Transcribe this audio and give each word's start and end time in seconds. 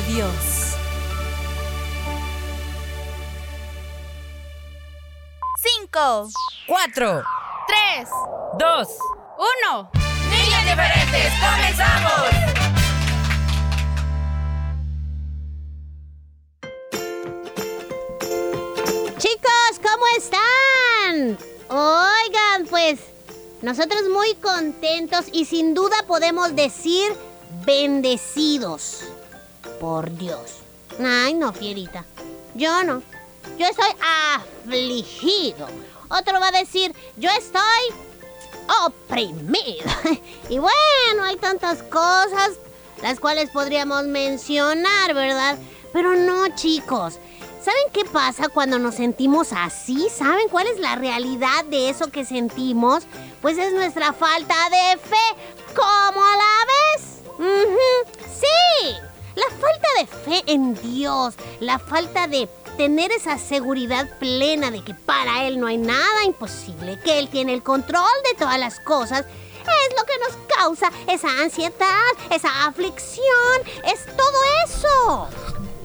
de 0.00 0.14
Dios. 0.14 0.34
Cinco, 5.58 6.28
Cuatro, 6.66 7.22
tres, 7.66 8.08
dos, 8.58 8.88
uno. 9.36 9.90
niños 10.30 10.62
diferentes, 10.62 11.32
comenzamos. 11.40 12.30
Chicos, 19.18 19.80
¿cómo 19.82 20.04
están? 20.16 21.38
Oigan, 21.68 22.66
pues 22.68 23.00
nosotros 23.62 24.02
muy 24.12 24.34
contentos 24.36 25.26
y 25.32 25.44
sin 25.44 25.74
duda 25.74 25.96
podemos 26.06 26.54
decir 26.54 27.12
bendecidos 27.66 29.04
por 29.80 30.16
Dios. 30.16 30.58
Ay, 31.02 31.34
no, 31.34 31.52
fierita. 31.52 32.04
Yo 32.54 32.84
no. 32.84 33.02
Yo 33.58 33.66
estoy 33.66 33.90
afligido. 34.36 35.66
Otro 36.08 36.38
va 36.38 36.48
a 36.48 36.60
decir, 36.60 36.94
yo 37.16 37.30
estoy 37.30 37.62
oprimido. 38.84 39.90
y 40.48 40.58
bueno, 40.58 41.24
hay 41.24 41.36
tantas 41.36 41.82
cosas 41.82 42.50
las 43.02 43.18
cuales 43.18 43.50
podríamos 43.50 44.04
mencionar, 44.04 45.14
¿verdad? 45.14 45.58
Pero 45.92 46.14
no, 46.14 46.54
chicos. 46.54 47.18
¿Saben 47.62 47.92
qué 47.92 48.04
pasa 48.04 48.48
cuando 48.48 48.78
nos 48.78 48.94
sentimos 48.94 49.52
así? 49.52 50.08
¿Saben 50.10 50.48
cuál 50.48 50.66
es 50.66 50.78
la 50.78 50.96
realidad 50.96 51.64
de 51.66 51.90
eso 51.90 52.10
que 52.10 52.24
sentimos? 52.24 53.04
Pues 53.42 53.58
es 53.58 53.72
nuestra 53.72 54.12
falta 54.12 54.54
de 54.70 54.98
fe. 54.98 55.74
¿Cómo 55.74 56.20
la 56.22 56.66
ves? 56.66 57.20
Sí, 58.40 58.96
la 59.40 59.56
falta 59.56 59.88
de 59.98 60.06
fe 60.06 60.52
en 60.52 60.74
Dios, 60.74 61.34
la 61.60 61.78
falta 61.78 62.26
de 62.26 62.48
tener 62.76 63.10
esa 63.12 63.38
seguridad 63.38 64.08
plena 64.18 64.70
de 64.70 64.82
que 64.82 64.94
para 64.94 65.44
Él 65.46 65.58
no 65.58 65.66
hay 65.66 65.78
nada 65.78 66.24
imposible, 66.24 66.98
que 67.04 67.18
Él 67.18 67.28
tiene 67.28 67.54
el 67.54 67.62
control 67.62 68.10
de 68.24 68.38
todas 68.38 68.58
las 68.58 68.80
cosas, 68.80 69.24
es 69.60 69.96
lo 69.96 70.04
que 70.04 70.18
nos 70.18 70.56
causa 70.56 70.90
esa 71.06 71.28
ansiedad, 71.40 72.00
esa 72.30 72.66
aflicción, 72.66 73.26
es 73.84 74.04
todo 74.16 74.38
eso. 74.66 75.28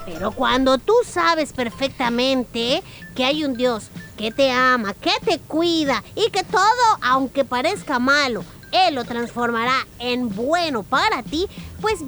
Pero 0.06 0.32
cuando 0.32 0.78
tú 0.78 0.94
sabes 1.06 1.54
perfectamente 1.54 2.84
que 3.16 3.26
hay 3.26 3.44
un 3.44 3.56
Dios 3.56 3.86
que 4.18 4.32
te 4.32 4.52
ama, 4.52 4.94
que 4.94 5.14
te 5.24 5.40
cuida 5.40 6.04
y 6.16 6.30
que 6.30 6.44
todo, 6.44 6.64
aunque 7.02 7.44
parezca 7.44 8.00
malo, 8.00 8.44
Él 8.72 8.96
lo 8.96 9.04
transformará 9.04 9.88
en 10.00 10.34
bueno 10.34 10.84
para 10.84 11.24
ti, 11.24 11.48
pues 11.82 12.00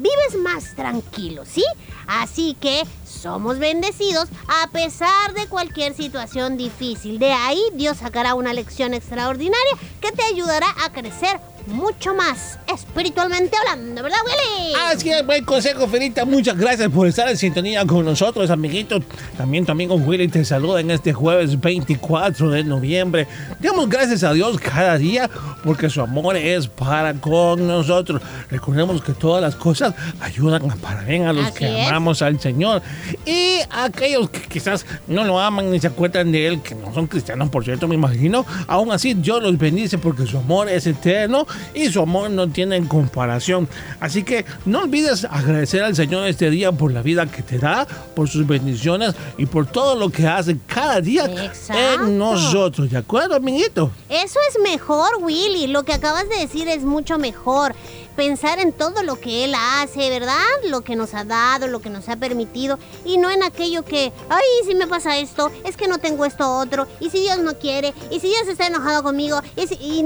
vives 0.00 0.36
más 0.42 0.74
tranquilo, 0.74 1.44
¿sí? 1.44 1.64
Así 2.06 2.56
que 2.60 2.82
somos 3.04 3.58
bendecidos 3.58 4.28
a 4.48 4.70
pesar 4.70 5.34
de 5.34 5.46
cualquier 5.46 5.94
situación 5.94 6.56
difícil. 6.56 7.18
De 7.18 7.32
ahí 7.32 7.62
Dios 7.74 7.98
sacará 7.98 8.34
una 8.34 8.52
lección 8.52 8.94
extraordinaria 8.94 9.76
que 10.00 10.12
te 10.12 10.22
ayudará 10.22 10.66
a 10.84 10.92
crecer 10.92 11.40
mucho 11.66 12.14
más 12.14 12.58
espiritualmente 12.72 13.56
hablando, 13.56 14.02
¿verdad, 14.02 14.18
Willy? 14.24 14.74
Así 14.92 15.10
es, 15.10 15.24
buen 15.24 15.44
consejo, 15.44 15.86
Ferita. 15.88 16.24
Muchas 16.24 16.56
gracias 16.56 16.88
por 16.90 17.06
estar 17.06 17.28
en 17.28 17.36
sintonía 17.36 17.84
con 17.86 18.04
nosotros, 18.04 18.50
amiguitos. 18.50 19.02
También 19.36 19.64
tu 19.64 19.72
amigo 19.72 19.94
Willy 19.94 20.28
te 20.28 20.44
saluda 20.44 20.80
en 20.80 20.90
este 20.90 21.12
jueves 21.12 21.60
24 21.60 22.50
de 22.50 22.64
noviembre. 22.64 23.26
Damos 23.60 23.88
gracias 23.88 24.22
a 24.24 24.32
Dios 24.32 24.58
cada 24.58 24.98
día 24.98 25.30
porque 25.64 25.88
su 25.90 26.00
amor 26.00 26.36
es 26.36 26.68
para 26.68 27.14
con 27.14 27.66
nosotros. 27.66 28.20
Recordemos 28.50 29.02
que 29.02 29.12
todas 29.12 29.42
las 29.42 29.54
cosas 29.56 29.94
ayudan 30.20 30.68
para 30.80 31.02
bien 31.02 31.26
a 31.26 31.32
los 31.32 31.46
Así 31.46 31.58
que 31.58 31.82
es. 31.82 31.88
amamos 31.88 32.22
al 32.22 32.40
Señor. 32.40 32.82
Y 33.26 33.58
a 33.70 33.84
aquellos 33.84 34.30
que 34.30 34.40
quizás 34.42 34.86
no 35.06 35.24
lo 35.24 35.38
aman 35.38 35.70
ni 35.70 35.80
se 35.80 35.86
acuerdan 35.88 36.32
de 36.32 36.46
Él, 36.46 36.62
que 36.62 36.74
no 36.74 36.92
son 36.94 37.06
cristianos, 37.06 37.48
por 37.50 37.64
cierto, 37.64 37.86
me 37.88 37.94
imagino. 37.94 38.44
Aún 38.66 38.92
así, 38.92 39.14
Dios 39.14 39.42
los 39.42 39.56
bendice 39.58 39.98
porque 39.98 40.26
su 40.26 40.38
amor 40.38 40.68
es 40.68 40.86
eterno 40.86 41.46
y 41.74 41.88
su 41.90 42.00
amor 42.00 42.30
no 42.30 42.48
tiene 42.48 42.86
comparación. 42.86 43.68
Así 44.00 44.22
que 44.22 44.44
no 44.66 44.80
olvides 44.80 45.24
agradecer 45.24 45.82
al 45.82 45.94
Señor 45.96 46.26
este 46.26 46.50
día 46.50 46.72
por 46.72 46.92
la 46.92 47.02
vida 47.02 47.26
que 47.26 47.42
te 47.42 47.58
da, 47.58 47.86
por 48.14 48.28
sus 48.28 48.46
bendiciones 48.46 49.14
y 49.38 49.46
por 49.46 49.66
todo 49.66 49.94
lo 49.96 50.10
que 50.10 50.26
hace 50.26 50.56
cada 50.66 51.00
día 51.00 51.26
Exacto. 51.26 52.04
en 52.04 52.18
nosotros. 52.18 52.90
¿De 52.90 52.96
acuerdo, 52.98 53.34
amiguito? 53.36 53.90
Eso 54.08 54.38
es 54.50 54.60
mejor, 54.62 55.08
Willy. 55.20 55.66
Lo 55.66 55.84
que 55.84 55.92
acabas 55.92 56.28
de 56.28 56.36
decir 56.36 56.68
es 56.68 56.82
mucho 56.82 57.18
mejor. 57.18 57.74
Pensar 58.16 58.58
en 58.58 58.72
todo 58.72 59.02
lo 59.02 59.18
que 59.18 59.44
Él 59.44 59.54
hace, 59.56 60.10
¿verdad? 60.10 60.34
Lo 60.68 60.82
que 60.82 60.94
nos 60.96 61.14
ha 61.14 61.24
dado, 61.24 61.68
lo 61.68 61.80
que 61.80 61.88
nos 61.88 62.08
ha 62.08 62.16
permitido. 62.16 62.78
Y 63.04 63.16
no 63.16 63.30
en 63.30 63.42
aquello 63.42 63.82
que, 63.84 64.12
ay, 64.28 64.42
si 64.66 64.74
me 64.74 64.86
pasa 64.86 65.16
esto, 65.18 65.50
es 65.64 65.76
que 65.76 65.88
no 65.88 65.98
tengo 65.98 66.24
esto 66.26 66.58
otro. 66.58 66.86
Y 67.00 67.08
si 67.08 67.20
Dios 67.20 67.38
no 67.38 67.54
quiere, 67.54 67.94
y 68.10 68.20
si 68.20 68.26
Dios 68.26 68.46
está 68.48 68.66
enojado 68.66 69.02
conmigo, 69.02 69.40
y 69.56 69.66
si... 69.68 69.74
y- 69.76 70.04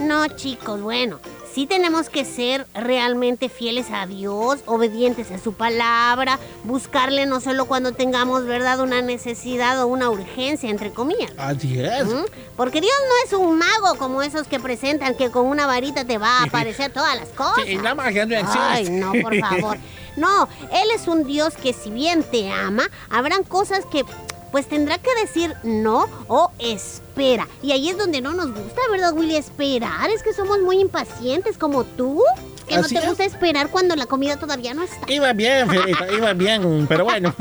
No, 0.00 0.26
chicos, 0.28 0.80
bueno. 0.80 1.18
Sí 1.52 1.66
tenemos 1.66 2.08
que 2.08 2.24
ser 2.24 2.64
realmente 2.74 3.48
fieles 3.48 3.86
a 3.92 4.06
Dios, 4.06 4.60
obedientes 4.66 5.32
a 5.32 5.38
su 5.38 5.52
palabra, 5.52 6.38
buscarle 6.62 7.26
no 7.26 7.40
solo 7.40 7.64
cuando 7.64 7.90
tengamos, 7.92 8.44
¿verdad?, 8.44 8.78
una 8.78 9.02
necesidad 9.02 9.82
o 9.82 9.88
una 9.88 10.10
urgencia, 10.10 10.70
entre 10.70 10.92
comillas. 10.92 11.32
Así 11.36 11.80
es. 11.80 12.04
¿Mm? 12.06 12.24
Porque 12.56 12.80
Dios 12.80 12.92
no 13.08 13.14
es 13.26 13.32
un 13.32 13.58
mago 13.58 13.96
como 13.98 14.22
esos 14.22 14.46
que 14.46 14.60
presentan 14.60 15.16
que 15.16 15.32
con 15.32 15.46
una 15.46 15.66
varita 15.66 16.04
te 16.04 16.18
va 16.18 16.38
a 16.38 16.44
aparecer 16.44 16.92
todas 16.92 17.16
las 17.18 17.30
cosas. 17.30 17.64
Sí, 17.66 17.76
la 17.78 17.96
magia 17.96 18.26
no 18.26 18.36
existe. 18.36 18.58
Ay, 18.60 18.88
no, 18.88 19.12
por 19.20 19.36
favor. 19.40 19.76
No, 20.16 20.48
Él 20.72 20.88
es 20.94 21.08
un 21.08 21.24
Dios 21.24 21.54
que 21.54 21.72
si 21.72 21.90
bien 21.90 22.22
te 22.22 22.48
ama, 22.48 22.84
habrán 23.10 23.42
cosas 23.42 23.84
que 23.90 24.04
pues 24.50 24.68
tendrá 24.68 24.98
que 24.98 25.14
decir 25.20 25.54
no 25.62 26.06
o 26.28 26.50
espera. 26.58 27.48
Y 27.62 27.72
ahí 27.72 27.88
es 27.88 27.98
donde 27.98 28.20
no 28.20 28.32
nos 28.32 28.54
gusta, 28.54 28.80
¿verdad, 28.90 29.12
Willy? 29.14 29.36
Esperar. 29.36 30.10
Es 30.10 30.22
que 30.22 30.32
somos 30.32 30.60
muy 30.60 30.80
impacientes 30.80 31.56
como 31.58 31.84
tú. 31.84 32.22
Que 32.70 32.76
no 32.76 32.88
te 32.88 33.06
gusta 33.06 33.24
esperar 33.24 33.68
cuando 33.70 33.96
la 33.96 34.06
comida 34.06 34.36
todavía 34.36 34.74
no 34.74 34.82
está. 34.82 35.12
Iba 35.12 35.32
bien, 35.32 35.68
Fierita, 35.68 36.06
iba 36.12 36.32
bien, 36.32 36.86
pero 36.88 37.04
bueno. 37.04 37.34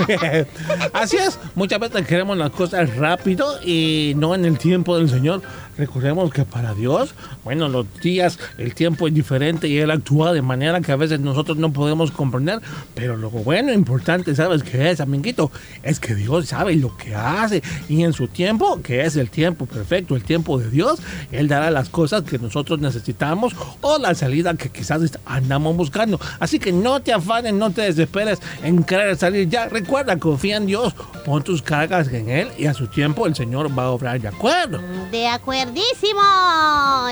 Así 0.93 1.17
es, 1.17 1.39
muchas 1.55 1.79
veces 1.79 2.05
queremos 2.05 2.37
las 2.37 2.51
cosas 2.51 2.95
rápido 2.95 3.59
y 3.63 4.13
no 4.17 4.35
en 4.35 4.45
el 4.45 4.57
tiempo 4.57 4.97
del 4.97 5.09
Señor. 5.09 5.41
Recordemos 5.79 6.33
que 6.33 6.43
para 6.43 6.73
Dios, 6.73 7.15
bueno, 7.45 7.69
los 7.69 7.85
días, 8.01 8.37
el 8.57 8.75
tiempo 8.75 9.07
es 9.07 9.13
diferente 9.13 9.69
y 9.69 9.77
Él 9.77 9.91
actúa 9.91 10.33
de 10.33 10.41
manera 10.41 10.81
que 10.81 10.91
a 10.91 10.97
veces 10.97 11.21
nosotros 11.21 11.55
no 11.55 11.71
podemos 11.71 12.11
comprender. 12.11 12.59
Pero 12.95 13.15
lo 13.15 13.29
bueno, 13.29 13.71
importante, 13.71 14.35
¿sabes 14.35 14.61
qué 14.61 14.91
es, 14.91 14.99
amiguito? 14.99 15.53
Es 15.81 16.01
que 16.01 16.15
Dios 16.15 16.47
sabe 16.49 16.75
lo 16.75 16.97
que 16.97 17.15
hace 17.15 17.63
y 17.87 18.03
en 18.03 18.11
su 18.11 18.27
tiempo, 18.27 18.81
que 18.81 19.05
es 19.05 19.15
el 19.15 19.29
tiempo 19.29 19.67
perfecto, 19.67 20.17
el 20.17 20.23
tiempo 20.25 20.59
de 20.59 20.69
Dios, 20.69 20.99
Él 21.31 21.47
dará 21.47 21.71
las 21.71 21.87
cosas 21.87 22.23
que 22.23 22.37
nosotros 22.39 22.79
necesitamos 22.79 23.55
o 23.79 23.97
la 23.99 24.15
salida 24.15 24.53
que 24.55 24.67
quizás 24.67 25.01
andamos 25.25 25.75
buscando. 25.75 26.19
Así 26.39 26.60
que 26.60 26.71
no 26.71 27.01
te 27.01 27.13
afanes, 27.13 27.54
no 27.54 27.71
te 27.71 27.81
desesperes 27.83 28.39
en 28.63 28.83
querer 28.83 29.16
salir 29.18 29.48
ya. 29.50 29.68
Recuerda, 29.68 30.18
confía 30.18 30.57
en 30.57 30.66
Dios, 30.66 30.94
pon 31.25 31.44
tus 31.44 31.62
cargas 31.62 32.07
en 32.10 32.30
Él 32.30 32.50
y 32.57 32.66
a 32.68 32.74
su 32.74 32.88
tiempo 32.88 33.27
el 33.27 33.36
Señor 33.36 33.77
va 33.77 33.83
a 33.83 33.89
obrar 33.92 34.19
de 34.19 34.27
acuerdo. 34.27 34.80
De 35.12 35.27
acuerdísimo. 35.27 36.21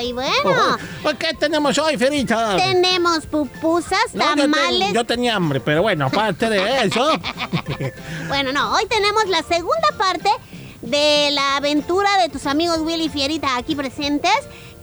Y 0.03 0.13
bueno, 0.13 0.77
¿Por 1.03 1.15
qué 1.17 1.33
tenemos 1.39 1.77
hoy, 1.77 1.97
Ferita? 1.97 2.55
tenemos 2.57 3.25
pupusas, 3.25 3.99
No, 4.13 4.35
yo, 4.35 4.41
tamales. 4.43 4.79
ten- 4.87 4.93
yo 4.93 5.05
tenía 5.05 5.35
hambre, 5.35 5.59
pero 5.59 5.81
bueno, 5.81 6.05
aparte 6.07 6.49
de 6.49 6.85
eso. 6.85 7.07
Bueno, 8.27 8.51
no, 8.51 8.73
hoy 8.73 8.85
tenemos 8.87 9.25
la 9.29 9.41
segunda 9.43 9.87
parte 9.97 10.29
de 10.81 11.29
la 11.31 11.57
aventura 11.57 12.09
de 12.21 12.29
tus 12.29 12.45
amigos 12.45 12.79
Willy 12.79 13.05
y 13.05 13.09
Fierita 13.09 13.57
aquí 13.57 13.75
presentes. 13.75 14.31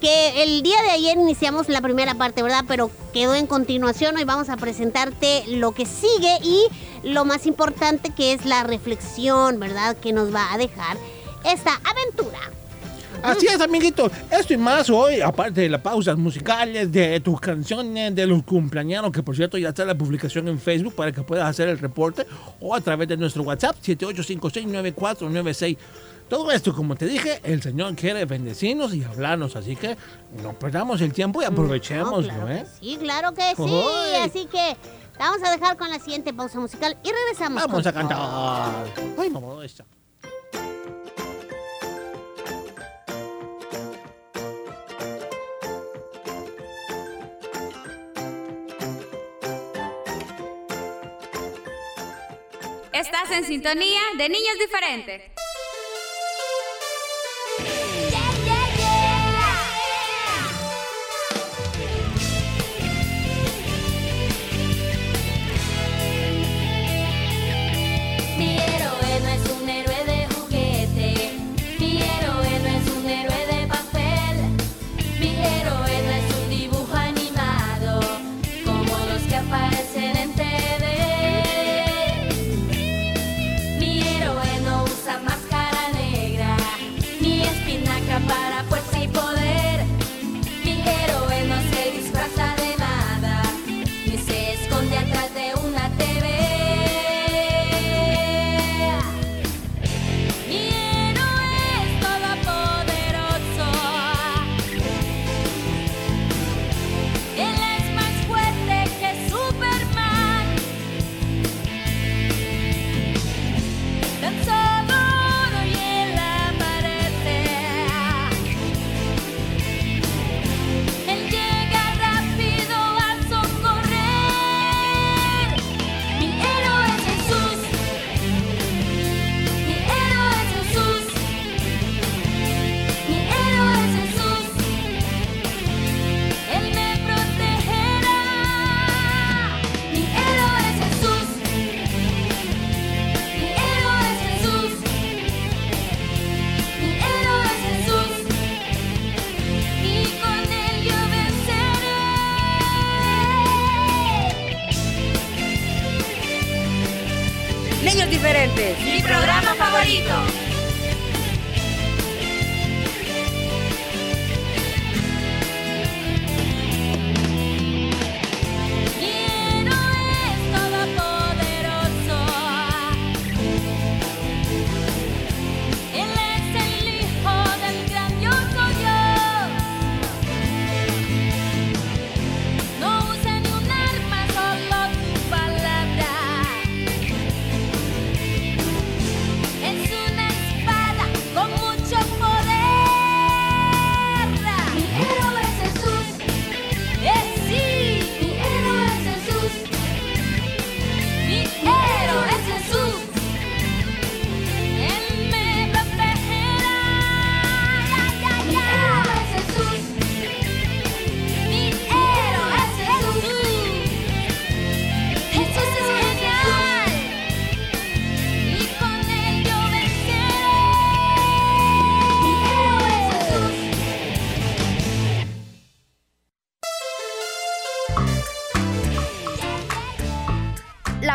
Que 0.01 0.43
el 0.43 0.63
día 0.63 0.83
de 0.83 0.91
ayer 0.91 1.17
iniciamos 1.17 1.69
la 1.69 1.81
primera 1.81 2.15
parte, 2.15 2.43
¿verdad? 2.43 2.65
Pero 2.69 2.91
quedó 3.15 3.35
en 3.35 3.47
continuación. 3.47 4.17
Hoy 4.17 4.25
vamos 4.25 4.51
a 4.51 4.57
presentarte 4.57 5.45
lo 5.47 5.73
que 5.73 5.87
sigue 5.87 6.37
y 6.43 6.67
lo 7.03 7.25
más 7.25 7.47
importante 7.47 8.11
que 8.11 8.33
es 8.33 8.45
la 8.45 8.65
reflexión, 8.65 9.59
¿verdad? 9.61 9.97
Que 9.97 10.13
nos 10.13 10.35
va 10.35 10.53
a 10.53 10.59
dejar 10.59 10.99
esta 11.45 11.81
aventura. 11.85 12.39
Así 13.25 13.47
es, 13.47 13.59
amiguitos. 13.59 14.13
Esto 14.31 14.53
y 14.53 14.59
más 14.59 14.91
hoy, 14.91 15.23
aparte 15.23 15.63
de 15.63 15.71
las 15.71 15.81
pausas 15.81 16.19
musicales, 16.19 16.93
de 16.93 17.19
tus 17.21 17.41
canciones, 17.41 18.15
de 18.15 18.27
los 18.27 18.43
cumpleaños, 18.43 19.11
que 19.11 19.23
por 19.23 19.35
cierto 19.35 19.57
ya 19.57 19.71
está 19.71 19.87
la 19.87 19.95
publicación 19.95 20.47
en 20.49 20.59
Facebook 20.59 20.95
para 20.95 21.11
que 21.11 21.23
puedas 21.23 21.49
hacer 21.49 21.71
el 21.71 21.79
reporte 21.79 22.27
o 22.61 22.75
a 22.75 22.83
través 22.83 23.09
de 23.09 23.17
nuestro 23.17 23.43
WhatsApp 23.43 23.77
78569496. 23.83 25.79
Todo 26.29 26.53
esto, 26.53 26.75
como 26.75 26.97
te 26.97 27.07
dije, 27.07 27.41
el 27.45 27.63
Señor 27.63 27.95
quiere 27.95 28.27
bendecirnos 28.27 28.95
y 28.95 29.03
hablarnos, 29.05 29.57
así 29.57 29.75
que 29.75 29.97
no 30.43 30.53
perdamos 30.59 31.01
el 31.01 31.15
tiempo 31.15 31.41
y 31.41 31.47
No, 31.47 31.53
aprovechémoslo, 31.53 32.29
claro 32.29 32.51
¿eh? 32.51 32.67
sí, 32.79 32.99
claro 33.01 33.33
que 33.33 33.55
sí. 33.57 33.63
Así 34.23 34.45
que 34.47 34.77
vamos 35.19 35.39
a 35.43 35.51
dejar 35.51 35.79
con 35.79 35.89
la 35.89 35.99
siguiente 35.99 36.35
pausa 36.35 36.61
musical 36.61 36.99
y 37.03 37.09
regresamos. 37.11 37.63
Vamos 37.63 37.87
a 37.87 37.93
cantar. 37.93 38.19
Ay, 39.19 39.31
mamá, 39.31 39.65
esta. 39.65 39.87
Estás 53.05 53.31
en 53.33 53.45
sintonía 53.45 54.01
de 54.17 54.31
niños 54.31 54.59
diferentes. 54.59 55.21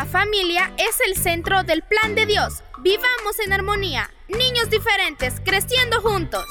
La 0.00 0.06
familia 0.06 0.72
es 0.78 0.96
el 1.06 1.14
centro 1.14 1.62
del 1.62 1.82
plan 1.82 2.14
de 2.14 2.24
Dios. 2.24 2.62
Vivamos 2.78 3.38
en 3.44 3.52
armonía. 3.52 4.10
Niños 4.28 4.70
diferentes, 4.70 5.42
creciendo 5.44 6.00
juntos. 6.00 6.46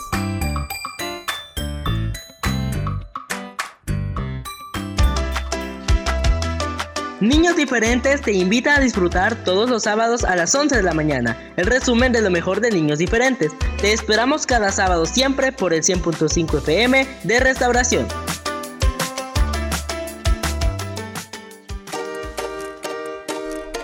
Niños 7.21 7.55
Diferentes 7.55 8.21
te 8.21 8.33
invita 8.33 8.75
a 8.75 8.79
disfrutar 8.79 9.43
todos 9.43 9.67
los 9.67 9.81
sábados 9.81 10.23
a 10.23 10.35
las 10.35 10.53
11 10.53 10.77
de 10.77 10.83
la 10.83 10.93
mañana. 10.93 11.35
El 11.57 11.65
resumen 11.65 12.11
de 12.11 12.21
lo 12.21 12.29
mejor 12.29 12.61
de 12.61 12.69
Niños 12.69 12.99
Diferentes. 12.99 13.51
Te 13.81 13.91
esperamos 13.91 14.45
cada 14.45 14.71
sábado 14.71 15.07
siempre 15.07 15.51
por 15.51 15.73
el 15.73 15.81
100.5 15.81 16.59
FM 16.59 17.07
de 17.23 17.39
Restauración. 17.39 18.07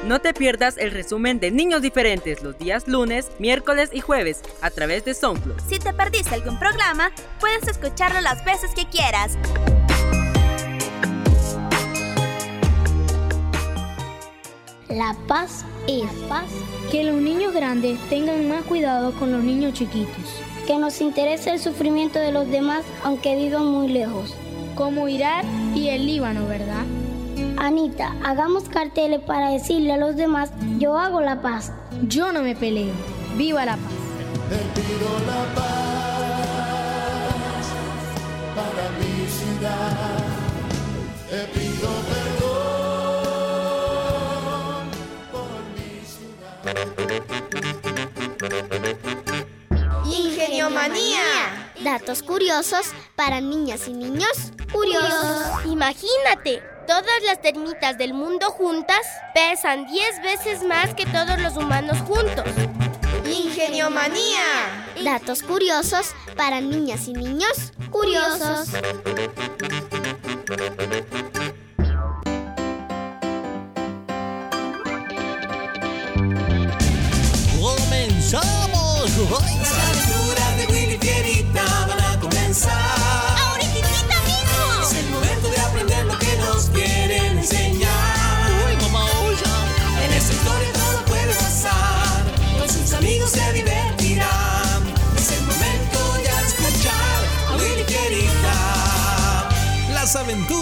No 0.06 0.22
te 0.22 0.36
pierdas 0.36 0.78
el 0.78 0.92
resumen 0.92 1.40
de 1.40 1.50
Niños 1.50 1.82
Diferentes 1.82 2.44
los 2.44 2.56
días 2.60 2.88
lunes, 2.88 3.32
miércoles 3.40 3.90
y 3.92 4.02
jueves 4.02 4.42
a 4.62 4.70
través 4.70 5.04
de 5.04 5.16
SoundCloud. 5.16 5.60
Si 5.68 5.80
te 5.80 5.94
perdiste 5.94 6.36
algún 6.36 6.60
programa, 6.60 7.12
puedes 7.40 7.68
escucharlo 7.68 8.22
las 8.22 8.46
veces 8.46 8.70
que 8.76 8.86
quieras. 8.86 9.36
La 14.90 15.16
paz 15.28 15.66
es 15.88 16.12
paz. 16.30 16.52
Que 16.92 17.04
los 17.04 17.16
niños 17.16 17.56
grandes 17.56 18.00
tengan 18.08 18.48
más 18.48 18.64
cuidado 18.66 19.12
con 19.18 19.32
los 19.32 19.44
niños 19.44 19.74
chiquitos. 19.74 20.40
Que 20.68 20.78
nos 20.78 21.02
interese 21.02 21.50
el 21.50 21.60
sufrimiento 21.60 22.20
de 22.20 22.32
los 22.32 22.48
demás 22.52 22.86
aunque 23.04 23.36
vivan 23.36 23.66
muy 23.66 23.88
lejos. 23.88 24.36
Como 24.76 25.08
Irak 25.08 25.46
y 25.74 25.90
el 25.90 26.06
Líbano, 26.06 26.48
¿verdad? 26.48 26.86
Anita, 27.58 28.14
hagamos 28.24 28.70
carteles 28.70 29.22
para 29.22 29.50
decirle 29.50 29.94
a 29.94 29.98
los 29.98 30.16
demás, 30.16 30.52
yo 30.78 30.98
hago 30.98 31.22
la 31.22 31.42
paz. 31.42 31.72
Yo 32.04 32.32
no 32.32 32.42
me 32.42 32.56
peleo. 32.56 32.94
Viva 33.36 33.66
la 33.66 33.78
paz. 33.78 33.92
Te 34.50 34.58
pido 34.80 35.10
la 35.26 35.56
paz 35.56 35.66
para 38.56 38.90
mi 39.00 39.28
ciudad. 39.28 40.20
Te 41.30 41.60
pido 41.60 42.06
Ingenio 50.06 50.70
Manía. 50.70 51.72
Datos 51.84 52.24
curiosos 52.24 52.88
para 53.16 53.42
niñas 53.42 53.88
y 53.88 53.94
niños 53.94 54.52
curiosos. 54.72 55.66
Imagínate, 55.66 56.64
todas 56.86 57.24
las 57.26 57.42
termitas 57.42 57.98
del 57.98 58.14
mundo 58.14 58.50
juntas 58.52 59.02
pesan 59.34 59.86
10 59.88 60.22
veces 60.22 60.64
más 60.64 60.94
que 60.94 61.06
todos 61.06 61.40
los 61.40 61.58
humanos 61.58 61.98
juntos. 62.02 62.46
Ingenio 63.26 63.90
Manía. 63.90 64.86
Datos 65.04 65.42
curiosos 65.42 66.14
para 66.36 66.62
niñas 66.62 67.08
y 67.08 67.14
niños 67.14 67.74
curiosos. 67.90 68.70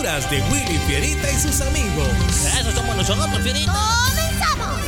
Aventuras 0.03 0.29
de 0.29 0.41
Willy 0.51 0.77
Fierita 0.79 1.31
y 1.31 1.39
sus 1.39 1.61
amigos. 1.61 2.07
Eso 2.59 2.71
somos 2.71 2.95
nosotros, 2.95 3.41
Fierita. 3.41 3.73
¡Comenzamos! 4.07 4.81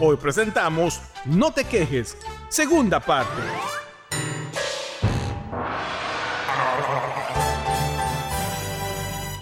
Hoy 0.00 0.16
presentamos 0.16 1.00
No 1.24 1.50
te 1.52 1.64
quejes, 1.64 2.16
segunda 2.48 3.00
parte. 3.00 3.42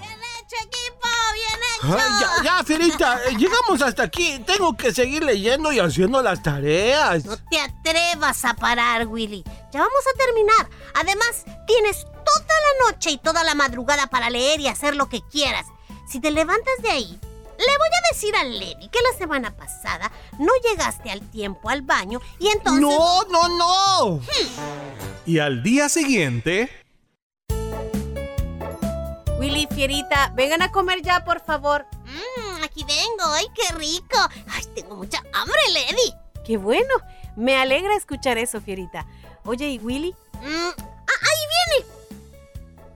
¡Bien 0.01 0.19
hecho, 0.39 0.57
equipo! 0.65 1.09
¡Bien 1.35 1.61
hecho! 1.77 1.99
Ay, 1.99 2.11
ya, 2.21 2.43
ya, 2.45 2.65
Fierita, 2.65 3.21
eh, 3.27 3.37
llegamos 3.37 3.83
hasta 3.83 4.05
aquí. 4.05 4.43
Tengo 4.47 4.77
que 4.77 4.93
seguir 4.93 5.23
leyendo 5.23 5.73
y 5.73 5.79
haciendo 5.79 6.23
las 6.23 6.43
tareas. 6.43 7.25
No 7.25 7.37
te 7.37 7.61
atrevas 7.61 8.45
a 8.45 8.55
parar, 8.55 9.07
Willy. 9.07 9.45
Ya 9.73 9.81
vamos 9.81 10.05
a 10.13 10.19
terminar. 10.19 10.69
Además, 10.95 11.45
tienes 11.67 12.07
toda 12.41 12.61
la 12.61 12.91
noche 12.91 13.11
y 13.11 13.19
toda 13.19 13.45
la 13.45 13.55
madrugada 13.55 14.07
para 14.09 14.31
leer 14.31 14.61
y 14.61 14.69
hacer 14.69 14.97
lo 14.97 15.09
que 15.09 15.23
quieras. 15.31 15.67
Si 16.09 16.21
te 16.21 16.31
levantas 16.31 16.75
de 16.83 16.91
ahí, 16.91 17.21
le 17.59 17.79
voy 17.79 17.89
a 17.89 18.13
decir 18.13 18.37
a 18.37 18.45
Levi 18.45 18.89
que 18.89 18.99
la 19.01 19.19
semana 19.19 19.57
pasada 19.57 20.11
no 20.39 20.53
llegaste 20.69 21.11
al 21.11 21.21
tiempo 21.31 21.71
al 21.71 21.83
baño 21.83 22.21
y 22.39 22.49
entonces... 22.49 22.83
No, 22.83 23.23
no, 23.25 23.49
no. 23.57 24.21
Y 25.25 25.39
al 25.39 25.63
día 25.63 25.89
siguiente, 25.89 26.71
Willy, 29.39 29.69
Fierita, 29.75 30.33
vengan 30.35 30.63
a 30.63 30.73
comer 30.73 31.03
ya, 31.03 31.25
por 31.25 31.41
favor. 31.41 31.87
Mmm, 32.05 32.63
aquí 32.65 32.85
vengo. 32.85 33.33
¡Ay, 33.33 33.47
qué 33.55 33.75
rico! 33.75 34.19
¡Ay, 34.49 34.65
tengo 34.75 34.97
mucha 34.97 35.23
hambre, 35.33 35.61
Levi! 35.73 36.15
Qué 36.45 36.57
bueno. 36.57 36.95
Me 37.37 37.57
alegra 37.57 37.95
escuchar 37.97 38.39
eso, 38.39 38.61
Fierita. 38.61 39.07
Oye, 39.45 39.69
¿y 39.69 39.79
Willy? 39.79 40.15
Mm, 40.43 40.47
ah, 40.47 40.75
¡Ahí 40.77 40.85
viene! 40.85 40.96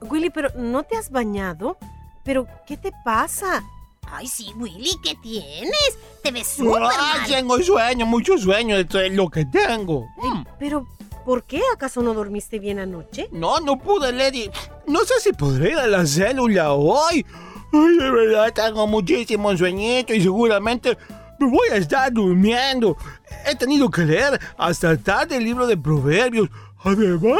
Willy, 0.01 0.29
pero 0.29 0.49
¿no 0.55 0.83
te 0.83 0.97
has 0.97 1.09
bañado? 1.11 1.77
¿Pero 2.23 2.47
qué 2.67 2.77
te 2.77 2.91
pasa? 3.03 3.63
Ay, 4.11 4.27
sí, 4.27 4.51
Willy, 4.57 4.91
¿qué 5.03 5.15
tienes? 5.21 5.97
Te 6.21 6.31
ves 6.31 6.47
súper 6.47 6.83
Ay, 6.83 7.19
mal. 7.19 7.27
tengo 7.27 7.57
sueño, 7.59 8.05
mucho 8.05 8.37
sueño. 8.37 8.75
Esto 8.75 8.99
es 8.99 9.13
lo 9.13 9.29
que 9.29 9.45
tengo. 9.45 10.05
Mm. 10.17 10.43
Pero, 10.59 10.87
¿por 11.25 11.43
qué? 11.43 11.61
¿Acaso 11.73 12.01
no 12.01 12.13
dormiste 12.13 12.59
bien 12.59 12.79
anoche? 12.79 13.29
No, 13.31 13.59
no 13.59 13.77
pude, 13.79 14.11
Lady. 14.11 14.49
No 14.87 14.99
sé 15.01 15.13
si 15.21 15.31
podré 15.33 15.71
ir 15.71 15.77
a 15.77 15.87
la 15.87 16.05
célula 16.05 16.73
hoy. 16.73 17.25
Ay, 17.73 17.97
de 17.97 18.11
verdad, 18.11 18.51
tengo 18.53 18.85
muchísimo 18.85 19.55
sueñito 19.55 20.13
y 20.13 20.21
seguramente 20.21 20.97
me 21.39 21.47
voy 21.49 21.69
a 21.71 21.77
estar 21.77 22.11
durmiendo. 22.11 22.97
He 23.45 23.55
tenido 23.55 23.89
que 23.89 24.01
leer 24.03 24.39
hasta 24.57 24.97
tarde 24.97 25.37
el 25.37 25.45
libro 25.45 25.65
de 25.67 25.77
Proverbios. 25.77 26.49
Además, 26.83 27.39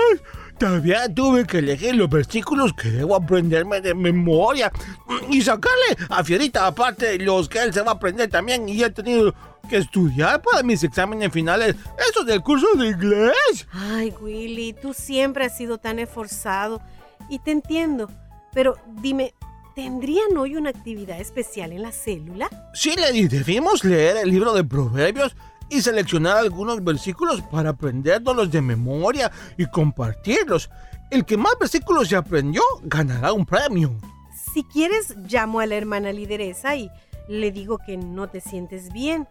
también 0.62 1.15
tuve 1.15 1.48
que 1.48 1.58
elegir 1.58 1.96
los 1.96 2.08
versículos 2.08 2.72
que 2.74 2.91
debo 2.91 3.15
aprenderme 3.15 3.82
de 3.82 3.96
memoria 3.96 4.72
y 5.27 5.41
sacarle 5.41 5.98
a 6.08 6.24
Fierita 6.24 6.68
aparte 6.68 7.18
de 7.18 7.25
los 7.25 7.50
que 7.50 7.58
él 7.58 7.74
se 7.74 7.82
va 7.82 7.94
a 7.94 7.96
aprender 7.96 8.30
también 8.30 8.70
y 8.70 8.84
he 8.84 8.91
tenido 8.91 9.34
que 9.68 9.77
estudiar 9.77 10.39
para 10.44 10.62
mis 10.62 10.84
exámenes 10.84 11.32
finales. 11.32 11.75
Eso 12.12 12.24
del 12.24 12.44
curso 12.44 12.68
de 12.75 12.89
inglés. 12.89 13.68
Ay, 13.72 14.13
Willy, 14.22 14.74
tú 14.74 14.94
siempre 14.94 15.46
has 15.46 15.58
sido 15.58 15.80
tan 15.80 15.98
esforzado 15.98 16.80
y 17.27 17.39
te 17.39 17.50
entiendo. 17.50 18.12
Pero 18.53 18.77
dime, 19.01 19.34
¿tendrían 19.74 20.38
hoy 20.38 20.58
una 20.58 20.70
actividad 20.70 21.20
especial 21.20 21.72
en 21.72 21.82
la 21.82 21.91
célula? 21.91 22.50
Sí, 22.75 22.94
Lady, 22.96 23.27
debimos 23.27 23.84
leer 23.84 24.18
el 24.18 24.30
libro 24.30 24.53
de 24.53 24.63
Proverbios 24.63 25.36
y 25.71 25.81
seleccionar 25.81 26.37
algunos 26.37 26.83
versículos 26.83 27.41
para 27.43 27.69
aprendérnoslos 27.69 28.51
de 28.51 28.61
memoria 28.61 29.31
y 29.57 29.65
compartirlos. 29.65 30.69
El 31.09 31.25
que 31.25 31.37
más 31.37 31.53
versículos 31.59 32.09
se 32.09 32.17
aprendió 32.17 32.61
ganará 32.83 33.31
un 33.31 33.45
premio. 33.45 33.95
Si 34.53 34.63
quieres, 34.65 35.15
llamo 35.29 35.61
a 35.61 35.65
la 35.65 35.75
hermana 35.75 36.11
lideresa 36.11 36.75
y 36.75 36.91
le 37.29 37.51
digo 37.51 37.77
que 37.77 37.95
no 37.95 38.27
te 38.27 38.41
sientes 38.41 38.91
bien. 38.91 39.27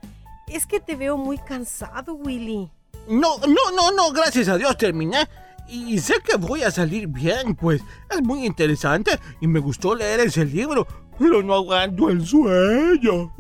Es 0.49 0.67
que 0.67 0.81
te 0.81 0.97
veo 0.97 1.19
muy 1.19 1.37
cansado, 1.37 2.15
Willy. 2.15 2.71
No, 3.07 3.39
no, 3.39 3.71
no, 3.77 3.93
no, 3.93 4.11
gracias 4.13 4.49
a 4.49 4.57
Dios 4.57 4.77
terminé. 4.79 5.29
Y 5.69 5.99
sé 5.99 6.15
que 6.25 6.37
voy 6.37 6.63
a 6.63 6.71
salir 6.71 7.07
bien, 7.07 7.55
pues 7.55 7.83
es 8.11 8.23
muy 8.23 8.45
interesante 8.45 9.13
y 9.41 9.47
me 9.47 9.61
gustó 9.61 9.95
leer 9.95 10.21
ese 10.21 10.45
libro, 10.45 10.87
pero 11.19 11.43
no 11.43 11.55
aguanto 11.55 12.11
el 12.11 12.27
sueño. 12.27 13.33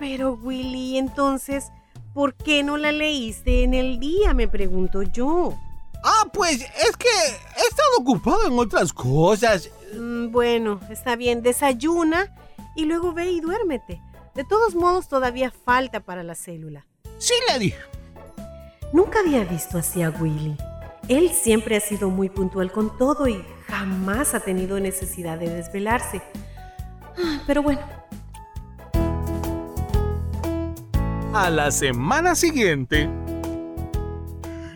Pero 0.00 0.32
Willy, 0.32 0.96
entonces, 0.96 1.70
¿por 2.14 2.34
qué 2.34 2.62
no 2.62 2.78
la 2.78 2.90
leíste 2.90 3.62
en 3.62 3.74
el 3.74 4.00
día? 4.00 4.32
Me 4.32 4.48
pregunto 4.48 5.02
yo. 5.02 5.52
Ah, 6.02 6.24
pues 6.32 6.62
es 6.62 6.96
que 6.96 7.06
he 7.08 7.68
estado 7.68 7.98
ocupado 8.00 8.46
en 8.46 8.58
otras 8.58 8.94
cosas. 8.94 9.70
Mm, 9.94 10.30
bueno, 10.32 10.80
está 10.88 11.16
bien, 11.16 11.42
desayuna 11.42 12.34
y 12.74 12.86
luego 12.86 13.12
ve 13.12 13.30
y 13.30 13.40
duérmete. 13.40 14.00
De 14.34 14.42
todos 14.44 14.74
modos, 14.74 15.06
todavía 15.08 15.50
falta 15.50 16.00
para 16.00 16.22
la 16.22 16.34
célula. 16.34 16.86
Sí, 17.18 17.34
Lady. 17.48 17.74
Nunca 18.94 19.20
había 19.20 19.44
visto 19.44 19.76
así 19.76 20.02
a 20.02 20.08
Willy. 20.08 20.56
Él 21.08 21.30
siempre 21.30 21.76
ha 21.76 21.80
sido 21.80 22.08
muy 22.08 22.30
puntual 22.30 22.72
con 22.72 22.96
todo 22.96 23.28
y 23.28 23.44
jamás 23.66 24.34
ha 24.34 24.40
tenido 24.40 24.80
necesidad 24.80 25.38
de 25.38 25.50
desvelarse. 25.50 26.22
Ah, 27.22 27.42
Pero 27.46 27.62
bueno, 27.62 27.82
a 31.34 31.48
la 31.48 31.70
semana 31.70 32.34
siguiente, 32.34 33.08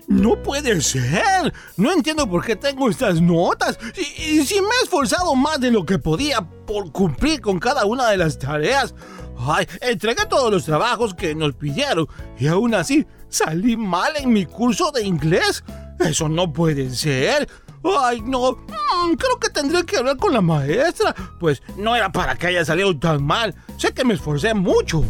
No 0.06 0.40
puede 0.42 0.80
ser. 0.82 1.52
No 1.76 1.90
entiendo 1.90 2.28
por 2.28 2.44
qué 2.44 2.54
tengo 2.54 2.90
estas 2.90 3.20
notas. 3.20 3.78
Y, 3.96 4.44
si 4.44 4.61
me 4.61 4.68
he 4.68 4.84
esforzado 4.84 5.34
más 5.34 5.58
de 5.61 5.70
lo 5.70 5.84
que 5.84 5.99
podía 5.99 6.42
por 6.66 6.92
cumplir 6.92 7.40
con 7.40 7.58
cada 7.58 7.87
una 7.87 8.11
de 8.11 8.18
las 8.18 8.38
tareas. 8.38 8.94
Ay, 9.38 9.66
entregué 9.80 10.26
todos 10.26 10.52
los 10.52 10.66
trabajos 10.66 11.14
que 11.14 11.34
nos 11.34 11.54
pidieron 11.54 12.06
y 12.38 12.46
aún 12.46 12.75
así 12.75 13.06
salí 13.28 13.76
mal 13.76 14.12
en 14.16 14.32
mi 14.32 14.44
curso 14.46 14.92
de 14.92 15.02
inglés. 15.04 15.64
Eso 15.99 16.28
no 16.28 16.52
puede 16.52 16.90
ser. 16.90 17.49
Ay, 17.82 18.20
no. 18.20 18.52
Mm, 18.52 19.14
creo 19.14 19.40
que 19.40 19.49
tendré 19.49 19.84
que 19.84 19.96
hablar 19.96 20.18
con 20.18 20.34
la 20.34 20.42
maestra. 20.42 21.14
Pues 21.40 21.62
no 21.76 21.96
era 21.96 22.12
para 22.12 22.37
que 22.37 22.49
haya 22.49 22.64
salido 22.64 22.96
tan 22.99 23.25
mal. 23.25 23.54
Sé 23.78 23.92
que 23.92 24.04
me 24.04 24.14
esforcé 24.14 24.54
mucho. 24.54 25.02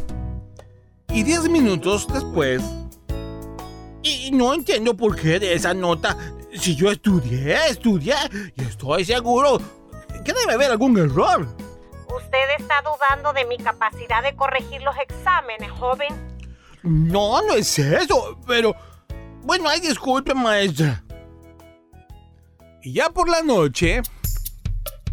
Y 1.14 1.22
diez 1.22 1.48
minutos 1.48 2.08
después... 2.12 2.60
Y 4.02 4.32
no 4.32 4.52
entiendo 4.52 4.96
por 4.96 5.14
qué 5.14 5.38
de 5.38 5.54
esa 5.54 5.72
nota. 5.72 6.18
Si 6.52 6.74
yo 6.74 6.90
estudié, 6.90 7.68
estudié 7.68 8.16
y 8.56 8.62
estoy 8.62 9.04
seguro 9.04 9.58
que 10.24 10.32
debe 10.32 10.54
haber 10.54 10.72
algún 10.72 10.98
error. 10.98 11.46
¿Usted 12.14 12.50
está 12.58 12.82
dudando 12.82 13.32
de 13.32 13.46
mi 13.46 13.56
capacidad 13.58 14.22
de 14.24 14.34
corregir 14.34 14.82
los 14.82 14.96
exámenes, 14.98 15.70
joven? 15.70 16.08
No, 16.82 17.40
no 17.42 17.54
es 17.54 17.78
eso, 17.78 18.38
pero... 18.46 18.74
Bueno, 19.44 19.68
ay, 19.68 19.80
disculpe, 19.80 20.34
maestra. 20.34 21.04
Y 22.82 22.92
ya 22.92 23.08
por 23.08 23.28
la 23.28 23.40
noche... 23.40 24.02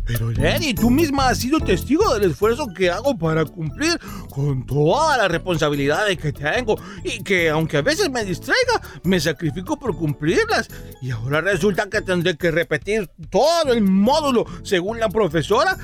Pero 0.05 0.31
Lenny, 0.31 0.74
tú 0.74 0.89
misma 0.89 1.29
has 1.29 1.39
sido 1.39 1.60
testigo 1.60 2.13
del 2.13 2.31
esfuerzo 2.31 2.67
que 2.75 2.89
hago 2.89 3.17
para 3.17 3.46
cumplir 3.46 4.00
con 4.29 4.65
todas 4.65 5.17
las 5.17 5.29
responsabilidades 5.29 6.17
que 6.17 6.34
tengo 6.34 6.77
y 7.03 7.24
que 7.24 7.50
aunque 7.50 7.77
a 7.77 7.81
veces 7.81 8.10
me 8.10 8.25
distraiga, 8.25 8.81
me 9.03 9.20
sacrifico 9.20 9.77
por 9.77 9.96
cumplirlas. 9.96 10.67
Y 11.01 11.12
ahora 11.12 11.41
resulta 11.41 11.89
que 11.89 12.01
tendré 12.01 12.36
que 12.36 12.51
repetir 12.51 13.10
todo 13.29 13.74
el 13.74 13.81
módulo 13.81 14.46
según 14.63 15.00
la 15.00 15.10
profesora. 15.10 15.77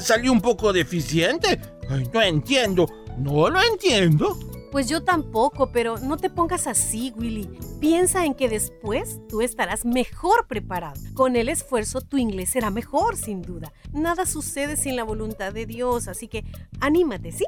Salió 0.00 0.32
un 0.32 0.40
poco 0.40 0.72
deficiente. 0.72 1.60
Ay, 1.88 2.08
no 2.12 2.22
entiendo, 2.22 2.86
no 3.18 3.48
lo 3.48 3.60
entiendo. 3.62 4.38
Pues 4.74 4.88
yo 4.88 5.04
tampoco, 5.04 5.70
pero 5.70 5.98
no 5.98 6.16
te 6.16 6.28
pongas 6.28 6.66
así, 6.66 7.12
Willy. 7.16 7.48
Piensa 7.80 8.24
en 8.24 8.34
que 8.34 8.48
después 8.48 9.20
tú 9.28 9.40
estarás 9.40 9.84
mejor 9.84 10.48
preparado. 10.48 11.00
Con 11.14 11.36
el 11.36 11.48
esfuerzo 11.48 12.00
tu 12.00 12.16
inglés 12.16 12.50
será 12.50 12.70
mejor, 12.70 13.16
sin 13.16 13.40
duda. 13.40 13.72
Nada 13.92 14.26
sucede 14.26 14.76
sin 14.76 14.96
la 14.96 15.04
voluntad 15.04 15.52
de 15.52 15.64
Dios, 15.64 16.08
así 16.08 16.26
que 16.26 16.44
anímate, 16.80 17.30
¿sí? 17.30 17.44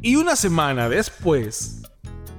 Y 0.00 0.16
una 0.16 0.34
semana 0.34 0.88
después... 0.88 1.82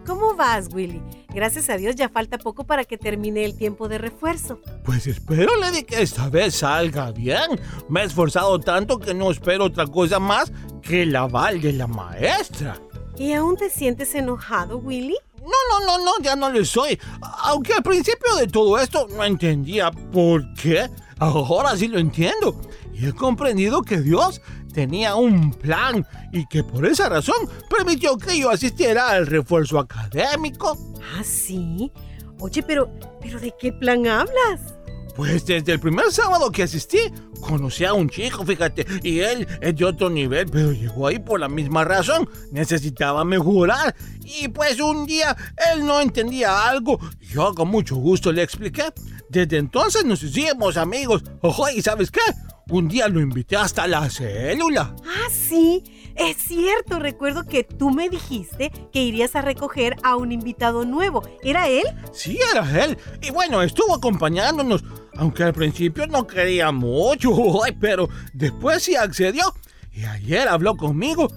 ¿Cómo 0.08 0.34
vas, 0.34 0.74
Willy? 0.74 1.00
Gracias 1.30 1.70
a 1.70 1.78
Dios 1.78 1.96
ya 1.96 2.10
falta 2.10 2.40
poco 2.40 2.64
para 2.64 2.86
que 2.86 2.98
termine 2.98 3.46
el 3.46 3.56
tiempo 3.56 3.88
de 3.88 4.00
refuerzo. 4.00 4.60
Pues 4.84 5.06
espero, 5.06 5.56
Lady, 5.58 5.84
que 5.84 6.02
esta 6.02 6.30
vez 6.30 6.56
salga 6.56 7.12
bien. 7.12 7.62
Me 7.90 8.02
he 8.02 8.06
esforzado 8.06 8.60
tanto 8.60 8.98
que 8.98 9.14
no 9.14 9.30
espero 9.30 9.66
otra 9.66 9.86
cosa 9.86 10.18
más 10.18 10.52
que 10.82 11.04
el 11.04 11.16
aval 11.16 11.62
de 11.62 11.74
la 11.74 11.86
maestra. 11.86 12.76
¿Y 13.17 13.34
aún 13.34 13.55
te 13.58 13.70
sientes 13.70 14.15
enojado, 14.15 14.77
Willy? 14.77 15.17
No, 15.38 15.79
no, 15.79 15.86
no, 15.86 16.03
no, 16.03 16.12
ya 16.22 16.36
no 16.36 16.50
lo 16.50 16.63
soy. 16.65 17.00
Aunque 17.43 17.74
al 17.74 17.84
principio 17.84 18.36
de 18.36 18.48
todo 18.48 18.79
esto 18.79 19.08
no 19.10 19.24
entendía 19.24 19.91
por 19.91 20.53
qué, 20.53 20.89
ahora 21.20 21.75
sí 21.77 21.88
lo 21.88 22.00
entiendo. 22.00 22.60
Y 22.93 23.08
he 23.08 23.13
comprendido 23.13 23.82
que 23.82 24.00
Dios 24.00 24.41
tenía 24.74 25.15
un 25.15 25.51
plan 25.51 26.05
y 26.32 26.48
que 26.48 26.63
por 26.63 26.86
esa 26.86 27.10
razón 27.10 27.36
permitió 27.70 28.17
que 28.17 28.39
yo 28.39 28.50
asistiera 28.50 29.10
al 29.12 29.27
refuerzo 29.27 29.79
académico. 29.79 30.77
¿Ah, 31.15 31.24
sí? 31.24 31.91
Oye, 32.39 32.63
pero, 32.63 32.89
pero 33.22 33.39
¿de 33.39 33.53
qué 33.60 33.72
plan 33.72 34.08
hablas? 34.08 34.75
Pues 35.15 35.46
desde 35.46 35.74
el 35.74 35.79
primer 35.79 36.12
sábado 36.12 36.51
que 36.51 36.63
asistí, 36.63 37.00
conocí 37.39 37.86
a 37.86 37.93
un 37.93 38.10
chico, 38.10 38.43
fíjate, 38.46 38.86
y 39.03 39.20
él 39.20 39.48
es 39.62 39.75
de 39.75 39.86
otro 39.86 40.10
nivel, 40.10 40.48
pero 40.50 40.72
llegó 40.72 41.08
ahí 41.08 41.20
por 41.20 41.39
la 41.39 41.48
misma 41.48 41.84
razón, 41.84 42.27
necesitaba 42.51 43.24
mejorar. 43.24 43.96
Y 44.24 44.48
pues 44.48 44.79
un 44.79 45.05
día 45.05 45.35
él 45.74 45.85
no 45.85 46.01
entendía 46.01 46.68
algo, 46.68 47.00
yo 47.22 47.53
con 47.53 47.68
mucho 47.70 47.96
gusto 47.96 48.31
le 48.31 48.42
expliqué. 48.42 48.85
Desde 49.29 49.57
entonces 49.57 50.05
nos 50.05 50.22
hicimos 50.24 50.77
amigos. 50.77 51.24
Ojo, 51.42 51.70
¿y 51.70 51.81
sabes 51.81 52.11
qué? 52.11 52.22
Un 52.70 52.88
día 52.88 53.07
lo 53.07 53.20
invité 53.20 53.57
hasta 53.57 53.88
la 53.88 54.09
célula. 54.09 54.96
Ah, 55.05 55.29
sí, 55.29 55.83
es 56.16 56.38
cierto, 56.38 57.00
recuerdo 57.00 57.46
que 57.46 57.64
tú 57.64 57.90
me 57.90 58.10
dijiste 58.10 58.72
que 58.92 59.04
irías 59.04 59.36
a 59.36 59.42
recoger 59.42 59.96
a 60.04 60.16
un 60.16 60.32
invitado 60.32 60.86
nuevo. 60.86 61.24
¿Era 61.44 61.68
él? 61.68 61.84
Sí, 62.12 62.40
era 62.52 62.84
él. 62.84 62.98
Y 63.22 63.32
bueno, 63.32 63.62
estuvo 63.62 63.96
acompañándonos, 63.96 64.84
aunque 65.16 65.44
al 65.44 65.54
principio 65.54 66.06
no 66.08 66.28
quería 66.28 66.72
mucho, 66.72 67.32
pero 67.80 68.10
después 68.34 68.84
sí 68.84 68.96
accedió. 68.96 69.44
Y 69.92 70.06
ayer 70.06 70.48
habló 70.48 70.76
conmigo 70.76 71.28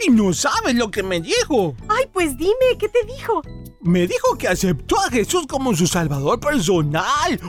y 0.00 0.10
no 0.10 0.32
sabes 0.32 0.74
lo 0.74 0.90
que 0.90 1.02
me 1.02 1.20
dijo. 1.20 1.74
Ay, 1.88 2.04
pues 2.12 2.36
dime, 2.36 2.76
¿qué 2.78 2.88
te 2.88 3.04
dijo? 3.04 3.42
Me 3.82 4.06
dijo 4.06 4.36
que 4.36 4.48
aceptó 4.48 4.98
a 4.98 5.10
Jesús 5.10 5.46
como 5.46 5.74
su 5.74 5.86
salvador 5.86 6.40
personal. 6.40 7.40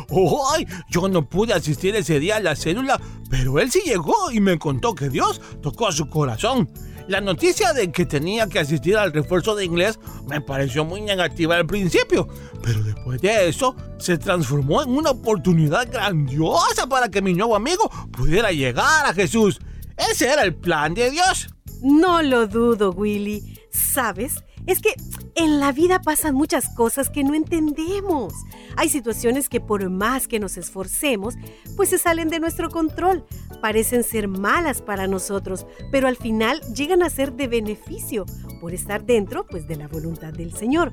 ¡Ay! 0.53 0.67
Yo 0.89 1.07
no 1.07 1.27
pude 1.27 1.53
asistir 1.53 1.95
ese 1.95 2.19
día 2.19 2.35
a 2.37 2.41
la 2.41 2.55
célula, 2.55 3.01
pero 3.29 3.59
él 3.59 3.71
sí 3.71 3.81
llegó 3.83 4.31
y 4.31 4.39
me 4.39 4.59
contó 4.59 4.93
que 4.93 5.09
Dios 5.09 5.41
tocó 5.61 5.87
a 5.87 5.91
su 5.91 6.09
corazón. 6.09 6.69
La 7.07 7.21
noticia 7.21 7.71
de 7.71 7.89
que 7.89 8.05
tenía 8.05 8.47
que 8.47 8.59
asistir 8.59 8.97
al 8.97 9.13
refuerzo 9.13 9.55
de 9.55 9.63
inglés 9.63 9.97
me 10.27 10.41
pareció 10.41 10.83
muy 10.83 10.99
negativa 10.99 11.55
al 11.55 11.65
principio, 11.65 12.27
pero 12.61 12.83
después 12.83 13.21
de 13.21 13.47
eso 13.47 13.75
se 13.97 14.17
transformó 14.17 14.83
en 14.83 14.89
una 14.89 15.11
oportunidad 15.11 15.89
grandiosa 15.89 16.85
para 16.87 17.09
que 17.09 17.21
mi 17.21 17.33
nuevo 17.33 17.55
amigo 17.55 17.89
pudiera 18.11 18.51
llegar 18.51 19.05
a 19.05 19.13
Jesús. 19.13 19.59
Ese 19.95 20.27
era 20.27 20.43
el 20.43 20.53
plan 20.53 20.93
de 20.93 21.09
Dios. 21.09 21.47
No 21.81 22.21
lo 22.21 22.47
dudo, 22.47 22.91
Willy. 22.91 23.59
¿Sabes? 23.69 24.43
Es 24.65 24.81
que 24.81 24.95
en 25.35 25.59
la 25.59 25.71
vida 25.71 26.01
pasan 26.01 26.35
muchas 26.35 26.69
cosas 26.69 27.09
que 27.09 27.23
no 27.23 27.35
entendemos. 27.35 28.33
Hay 28.75 28.89
situaciones 28.89 29.49
que 29.49 29.61
por 29.61 29.89
más 29.89 30.27
que 30.27 30.39
nos 30.39 30.57
esforcemos, 30.57 31.35
pues 31.75 31.89
se 31.89 31.97
salen 31.97 32.29
de 32.29 32.39
nuestro 32.39 32.69
control. 32.69 33.25
Parecen 33.61 34.03
ser 34.03 34.27
malas 34.27 34.81
para 34.81 35.07
nosotros, 35.07 35.65
pero 35.91 36.07
al 36.07 36.17
final 36.17 36.61
llegan 36.73 37.01
a 37.01 37.09
ser 37.09 37.33
de 37.33 37.47
beneficio 37.47 38.25
por 38.59 38.73
estar 38.73 39.05
dentro 39.05 39.45
pues 39.45 39.67
de 39.67 39.77
la 39.77 39.87
voluntad 39.87 40.33
del 40.33 40.53
Señor. 40.53 40.91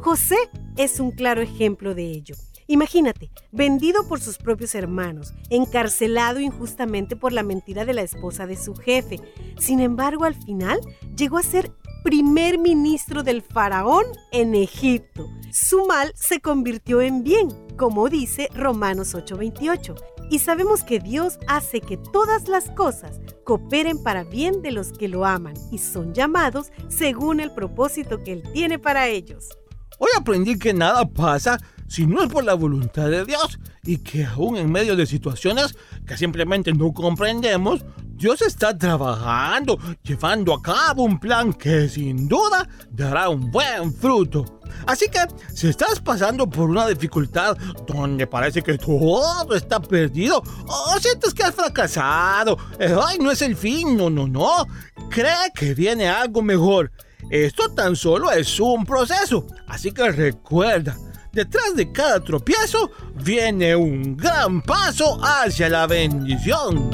José 0.00 0.36
es 0.76 0.98
un 0.98 1.12
claro 1.12 1.42
ejemplo 1.42 1.94
de 1.94 2.10
ello. 2.10 2.34
Imagínate, 2.72 3.30
vendido 3.50 4.08
por 4.08 4.22
sus 4.22 4.38
propios 4.38 4.74
hermanos, 4.74 5.34
encarcelado 5.50 6.40
injustamente 6.40 7.16
por 7.16 7.34
la 7.34 7.42
mentira 7.42 7.84
de 7.84 7.92
la 7.92 8.00
esposa 8.00 8.46
de 8.46 8.56
su 8.56 8.74
jefe. 8.74 9.20
Sin 9.58 9.78
embargo, 9.78 10.24
al 10.24 10.34
final 10.34 10.80
llegó 11.14 11.36
a 11.36 11.42
ser 11.42 11.70
primer 12.02 12.56
ministro 12.56 13.22
del 13.22 13.42
faraón 13.42 14.06
en 14.30 14.54
Egipto. 14.54 15.28
Su 15.52 15.84
mal 15.84 16.14
se 16.16 16.40
convirtió 16.40 17.02
en 17.02 17.22
bien, 17.22 17.48
como 17.76 18.08
dice 18.08 18.48
Romanos 18.54 19.14
8:28. 19.14 19.94
Y 20.30 20.38
sabemos 20.38 20.82
que 20.82 20.98
Dios 20.98 21.38
hace 21.48 21.82
que 21.82 21.98
todas 21.98 22.48
las 22.48 22.70
cosas 22.70 23.20
cooperen 23.44 24.02
para 24.02 24.24
bien 24.24 24.62
de 24.62 24.72
los 24.72 24.92
que 24.92 25.08
lo 25.08 25.26
aman 25.26 25.52
y 25.70 25.76
son 25.76 26.14
llamados 26.14 26.72
según 26.88 27.40
el 27.40 27.52
propósito 27.52 28.24
que 28.24 28.32
Él 28.32 28.42
tiene 28.54 28.78
para 28.78 29.08
ellos. 29.08 29.50
Hoy 29.98 30.08
aprendí 30.16 30.58
que 30.58 30.72
nada 30.72 31.04
pasa 31.04 31.60
si 31.92 32.06
no 32.06 32.22
es 32.22 32.30
por 32.30 32.42
la 32.42 32.54
voluntad 32.54 33.10
de 33.10 33.26
Dios 33.26 33.58
y 33.82 33.98
que 33.98 34.24
aún 34.24 34.56
en 34.56 34.72
medio 34.72 34.96
de 34.96 35.04
situaciones 35.04 35.76
que 36.06 36.16
simplemente 36.16 36.72
no 36.72 36.90
comprendemos, 36.90 37.84
Dios 38.14 38.40
está 38.40 38.78
trabajando, 38.78 39.78
llevando 40.02 40.54
a 40.54 40.62
cabo 40.62 41.02
un 41.02 41.20
plan 41.20 41.52
que 41.52 41.90
sin 41.90 42.28
duda 42.28 42.66
dará 42.90 43.28
un 43.28 43.50
buen 43.50 43.92
fruto. 43.92 44.62
Así 44.86 45.04
que 45.08 45.18
si 45.54 45.68
estás 45.68 46.00
pasando 46.00 46.48
por 46.48 46.70
una 46.70 46.86
dificultad 46.86 47.58
donde 47.86 48.26
parece 48.26 48.62
que 48.62 48.78
todo 48.78 49.54
está 49.54 49.78
perdido 49.78 50.42
o 50.66 50.98
sientes 50.98 51.34
que 51.34 51.42
has 51.42 51.54
fracasado, 51.54 52.56
eh, 52.78 52.96
ay, 53.06 53.18
no 53.18 53.30
es 53.30 53.42
el 53.42 53.54
fin, 53.54 53.98
no, 53.98 54.08
no, 54.08 54.26
no, 54.26 54.66
cree 55.10 55.52
que 55.54 55.74
viene 55.74 56.08
algo 56.08 56.40
mejor. 56.40 56.90
Esto 57.28 57.68
tan 57.74 57.96
solo 57.96 58.30
es 58.30 58.58
un 58.58 58.86
proceso, 58.86 59.46
así 59.66 59.92
que 59.92 60.10
recuerda, 60.10 60.96
detrás 61.32 61.74
de 61.74 61.90
cada 61.92 62.20
tropiezo 62.20 62.90
viene 63.14 63.74
un 63.74 64.16
gran 64.16 64.62
paso 64.62 65.18
hacia 65.22 65.68
la 65.68 65.86
bendición. 65.86 66.90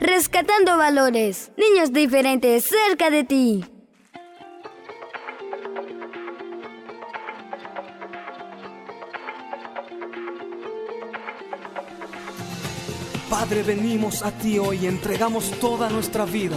Rescatando 0.00 0.76
valores. 0.76 1.52
Niños 1.56 1.92
diferentes 1.92 2.64
cerca 2.64 3.10
de 3.10 3.24
ti. 3.24 3.64
Padre, 13.50 13.64
venimos 13.64 14.22
a 14.22 14.30
ti 14.30 14.60
hoy 14.60 14.86
entregamos 14.86 15.50
toda 15.58 15.90
nuestra 15.90 16.24
vida 16.24 16.56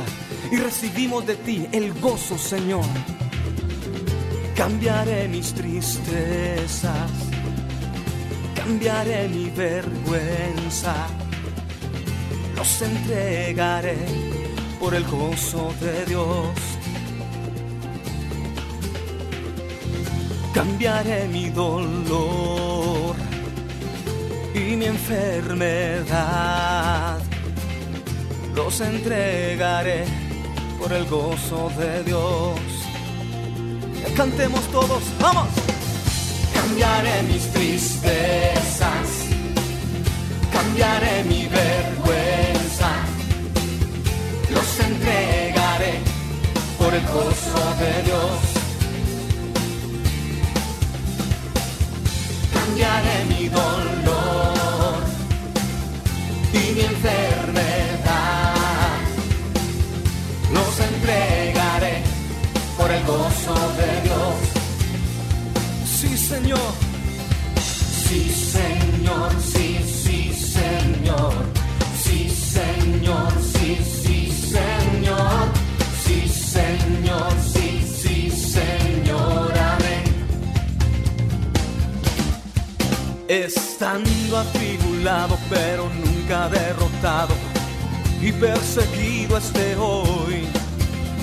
y 0.52 0.58
recibimos 0.58 1.26
de 1.26 1.36
ti 1.38 1.68
el 1.72 1.92
gozo, 2.00 2.38
Señor. 2.38 2.86
Cambiaré 4.56 5.28
mis 5.28 5.56
tristezas, 5.56 7.12
cambiaré 8.56 9.28
mi 9.28 9.50
vergüenza, 9.50 11.08
los 12.56 12.82
entregaré 12.84 13.98
por 14.80 14.94
el 14.94 15.04
gozo 15.06 15.74
de 15.82 16.06
Dios. 16.06 16.60
Cambiaré 20.54 21.28
mi 21.28 21.50
dolor 21.50 22.83
y 24.54 24.76
mi 24.76 24.86
enfermedad, 24.86 26.10
los 28.56 28.82
entregaré 28.82 30.06
por 30.80 30.94
el 30.94 31.06
gozo 31.06 31.72
de 31.78 32.04
Dios. 32.04 32.60
Cantemos 34.16 34.62
todos, 34.72 35.02
vamos. 35.20 35.48
Cambiaré 36.54 37.24
mis 37.24 37.52
tristezas, 37.52 39.26
cambiaré 40.52 41.24
mi 41.24 41.48
vergüenza, 41.48 42.92
los 44.54 44.80
entregaré 44.80 46.00
por 46.78 46.94
el 46.94 47.06
gozo 47.08 47.76
de 47.80 48.04
Dios. 48.04 48.40
Cambiaré 52.54 53.26
mi 53.26 53.50
dolor 53.50 53.83
enfermedad, 57.04 58.54
los 60.54 60.80
entregaré 60.80 62.02
por 62.78 62.90
el 62.92 63.04
gozo 63.04 63.54
de 63.78 64.02
Dios. 64.04 64.36
Sí, 65.86 66.18
Señor. 66.18 66.60
Sí, 67.60 68.32
Señor, 68.32 69.32
sí, 69.42 69.80
sí, 70.04 70.34
Señor. 70.34 71.34
Sí, 72.02 72.30
Señor, 72.30 73.32
sí, 73.54 73.78
sí, 74.04 74.32
Señor. 74.32 75.48
Sí, 76.06 76.30
Señor, 76.30 77.32
sí, 77.54 77.86
sí, 78.02 78.32
Señor. 78.32 79.52
Amén. 79.58 80.04
Estando 83.28 84.38
atribulado, 84.38 85.38
pero 85.50 85.90
nunca 86.24 86.50
derrotado 86.50 87.34
y 88.22 88.32
perseguido 88.32 89.38
este 89.38 89.76
hoy. 89.76 90.48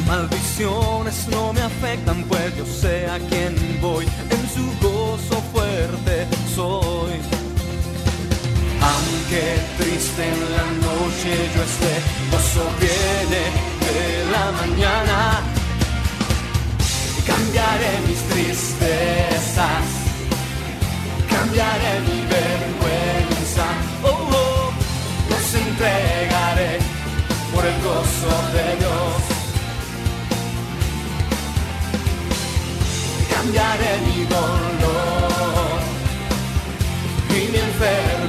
Maldiciones 0.06 1.28
no 1.28 1.52
me 1.52 1.60
afectan, 1.60 2.24
pues 2.24 2.56
yo 2.56 2.66
sé 2.66 3.06
a 3.06 3.18
quién 3.18 3.54
voy. 3.80 4.06
En 4.30 4.48
su 4.54 4.66
gozo 4.80 5.40
fuerte 5.52 6.26
soy. 6.54 7.12
Aunque 8.82 9.60
triste 9.78 10.24
en 10.26 10.40
la 10.56 10.66
noche 10.86 11.30
yo 11.54 11.62
esté, 11.62 11.94
gozo 12.30 12.64
viene 12.80 13.42
de 13.86 14.30
la 14.32 14.52
mañana. 14.52 15.40
Cambiaré 17.26 18.00
mis 18.08 18.22
tristezas, 18.28 19.84
cambiaré 21.28 22.00
mi 22.00 22.20
vergüenza. 22.26 22.89
Entregaré 25.82 26.78
por 27.54 27.64
el 27.64 27.72
gozo 27.80 28.34
de 28.52 28.76
Dios. 28.76 29.40
cambiaré 33.30 33.92
mi 34.04 34.24
dolor 34.26 35.80
y 37.30 37.48
mi 37.50 37.58
enfermedad. 37.58 38.19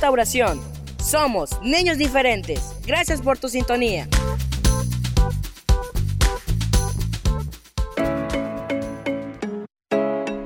Restauración. 0.00 0.58
Somos 0.96 1.60
niños 1.60 1.98
diferentes. 1.98 2.74
Gracias 2.86 3.20
por 3.20 3.36
tu 3.36 3.50
sintonía. 3.50 4.08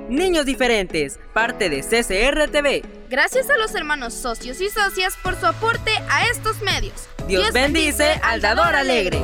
Niños 0.09 0.45
diferentes, 0.45 1.21
parte 1.33 1.71
de 1.71 1.83
CCR 1.83 2.51
TV. 2.51 2.83
Gracias 3.09 3.49
a 3.49 3.57
los 3.57 3.77
hermanos 3.77 4.13
socios 4.13 4.61
y 4.61 4.71
socias 4.71 5.17
por 5.23 5.39
su 5.39 5.47
aporte 5.47 5.93
a 6.11 6.27
estos 6.27 6.61
medios. 6.61 7.09
Dios, 7.29 7.53
bendice 7.53 8.19
al 8.25 8.41
dador 8.41 8.75
alegre. 8.75 9.23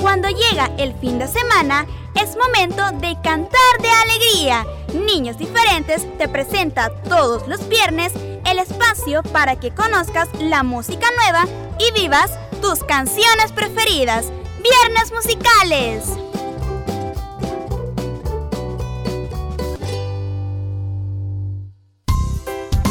Cuando 0.00 0.28
llega 0.30 0.70
el 0.78 0.94
fin 1.00 1.18
de 1.18 1.28
semana, 1.28 1.86
es 2.14 2.36
momento 2.36 2.90
de 2.98 3.16
cantar 3.22 3.80
de 3.80 3.88
alegría. 3.88 4.66
Niños 4.94 5.36
Diferentes 5.38 6.06
te 6.18 6.28
presenta 6.28 6.90
todos 7.08 7.46
los 7.48 7.68
viernes 7.68 8.12
el 8.46 8.58
espacio 8.58 9.22
para 9.22 9.56
que 9.56 9.70
conozcas 9.70 10.28
la 10.38 10.62
música 10.62 11.06
nueva 11.16 11.46
y 11.78 12.00
vivas 12.00 12.30
tus 12.60 12.84
canciones 12.84 13.52
preferidas. 13.52 14.26
Viernes 14.62 15.12
musicales. 15.12 16.04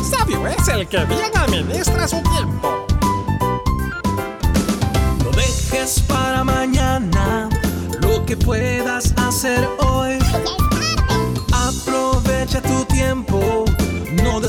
Sabio 0.09 0.47
es 0.47 0.67
el 0.67 0.87
que 0.87 1.05
bien 1.05 1.31
administra 1.35 2.07
su 2.07 2.21
tiempo. 2.21 2.92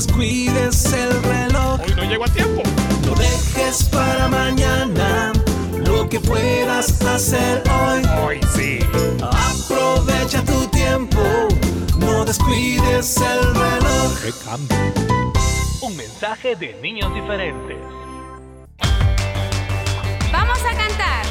descuides 0.05 0.93
el 0.93 1.23
reloj. 1.23 1.79
Hoy 1.81 1.93
no 1.95 2.03
llego 2.03 2.25
a 2.25 2.27
tiempo. 2.27 2.61
No 3.05 3.15
dejes 3.15 3.83
para 3.85 4.27
mañana 4.27 5.33
lo 5.77 6.07
que 6.07 6.19
puedas 6.19 7.01
hacer 7.01 7.63
hoy. 7.69 8.01
Hoy 8.23 8.39
sí. 8.55 8.79
Aprovecha 9.21 10.43
tu 10.43 10.67
tiempo. 10.67 11.21
No 11.97 12.25
descuides 12.25 13.17
el 13.17 13.55
reloj. 13.55 14.21
¡Qué 14.23 14.31
cambio! 14.45 14.77
Un 15.81 15.97
mensaje 15.97 16.55
de 16.55 16.79
niños 16.81 17.13
diferentes. 17.13 17.77
Vamos 20.31 20.59
a 20.59 20.75
cantar. 20.75 21.24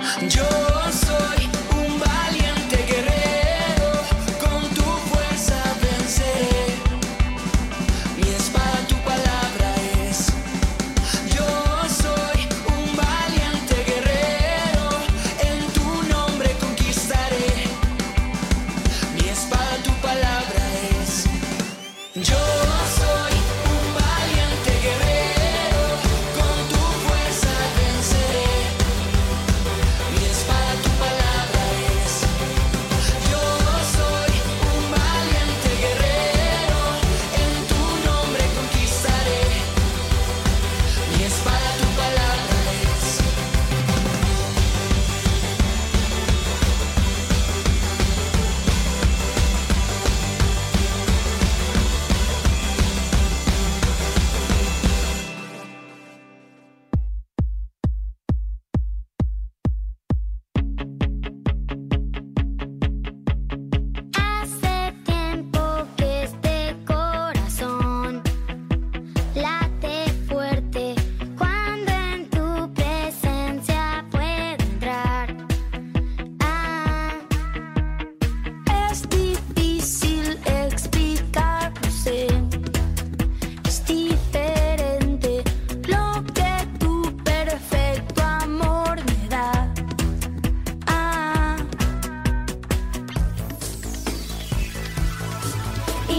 Yo 0.00 0.69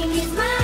name 0.02 0.12
is 0.18 0.32
my 0.34 0.61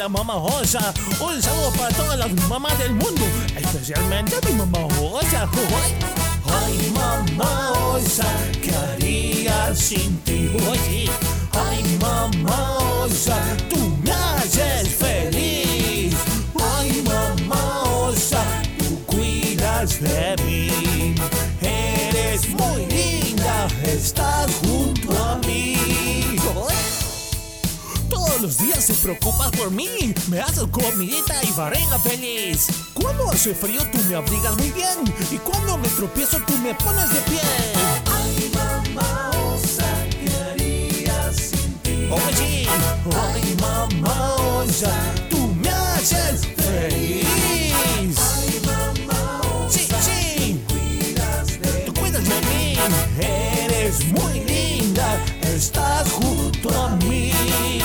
la 0.00 0.08
mamá 0.08 0.36
Osa. 0.36 0.94
Un 1.20 1.42
saludo 1.42 1.70
para 1.72 1.94
todas 1.94 2.18
las 2.18 2.32
mamás 2.48 2.78
del 2.78 2.94
mundo, 2.94 3.22
especialmente 3.54 4.34
mi 4.48 4.54
mamá 4.54 4.78
Osa. 4.98 5.46
¡Ay! 5.52 5.94
Ay, 6.62 6.92
mamá 6.94 7.72
Osa, 7.92 8.24
¿qué 8.62 8.74
haría 8.74 9.74
sin 9.74 10.16
ti? 10.20 10.50
Oye, 10.70 11.10
ay, 11.52 11.98
mamá 12.00 12.78
Osa, 13.02 13.36
tú 13.68 13.94
me 14.02 14.10
haces 14.10 14.88
feliz. 14.88 16.14
Ay, 16.78 17.04
mamá 17.04 17.82
Osa, 18.08 18.42
tú 18.78 19.04
cuidas 19.04 20.00
de 20.00 20.34
mí. 20.46 21.14
Eres 21.60 22.48
muy 22.48 22.86
linda, 22.86 23.66
estás 23.84 24.50
Todos 28.40 28.56
los 28.56 28.66
días 28.66 28.86
te 28.86 28.94
preocupas 28.94 29.50
por 29.50 29.70
mí. 29.70 30.14
Me 30.28 30.40
haces 30.40 30.64
comidita 30.70 31.34
y 31.44 31.50
barriga 31.52 31.98
feliz. 31.98 32.68
Cuando 32.94 33.28
hace 33.28 33.54
frío 33.54 33.82
tú 33.92 33.98
me 34.08 34.16
abrigas 34.16 34.56
muy 34.56 34.70
bien. 34.70 34.96
Y 35.30 35.36
cuando 35.36 35.76
me 35.76 35.86
tropiezo 35.88 36.38
tú 36.46 36.56
me 36.56 36.74
pones 36.76 37.12
de 37.12 37.20
pie. 37.20 37.40
Ay, 38.06 38.50
mamá, 38.54 39.30
osa, 39.52 39.84
¿qué 40.08 40.30
haría 40.52 41.30
sin 41.34 41.74
ti? 41.82 42.08
Oye, 42.10 42.66
ay, 43.14 43.56
mamá, 43.60 44.36
osa, 44.36 44.90
tú 45.28 45.54
me 45.60 45.68
haces 45.68 46.46
feliz. 46.56 47.26
Ay, 48.16 48.62
mamá, 48.64 49.68
sí, 49.68 49.86
sí. 50.00 50.64
Tú 51.84 51.92
cuidas 51.92 52.24
de 52.24 52.40
mí. 52.46 52.78
Eres 53.20 54.02
muy 54.06 54.40
linda. 54.44 55.22
Estás 55.42 56.10
junto 56.12 56.70
a 56.70 56.96
mí. 57.04 57.79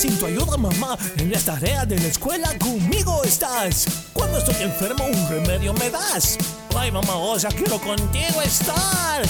Sin 0.00 0.18
tu 0.18 0.26
ayuda, 0.26 0.56
mamá. 0.56 0.96
En 1.18 1.30
las 1.30 1.44
tareas 1.44 1.86
de 1.86 1.98
la 1.98 2.06
escuela 2.06 2.56
conmigo 2.58 3.22
estás. 3.22 3.84
Cuando 4.14 4.38
estoy 4.38 4.54
enfermo, 4.62 5.04
un 5.04 5.28
remedio 5.28 5.74
me 5.74 5.90
das. 5.90 6.38
Ay, 6.74 6.90
mamá, 6.90 7.16
osa, 7.16 7.48
quiero 7.48 7.78
contigo 7.78 8.40
estar. 8.42 9.22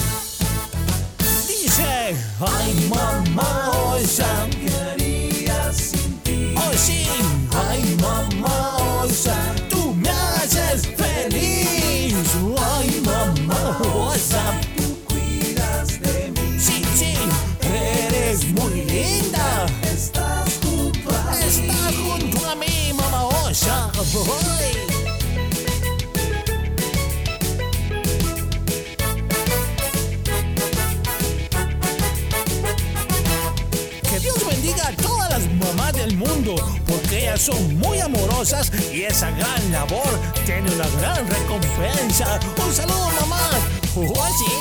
Son 37.40 37.79
muy 37.79 37.98
amorosas 38.00 38.70
y 38.92 39.05
esa 39.05 39.31
gran 39.31 39.72
labor 39.72 40.07
tiene 40.44 40.70
una 40.74 40.87
gran 41.00 41.26
recompensa. 41.26 42.38
Un 42.62 42.74
saludo, 42.74 43.11
mamá. 43.18 43.48
Oh, 43.96 44.29
sí. 44.38 44.53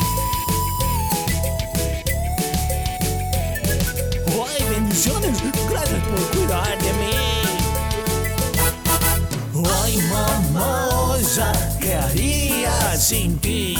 ¡Ay, 4.47 4.63
bendiciones! 4.69 5.39
Gracias 5.69 6.01
por 6.05 6.21
cuidar 6.31 6.77
de 6.79 6.93
mí. 6.93 7.11
¡Ay, 9.83 9.97
mamá 10.13 10.87
osa! 10.87 11.51
¿Qué 11.81 11.95
haría 11.95 12.95
sin 12.97 13.37
ti? 13.39 13.75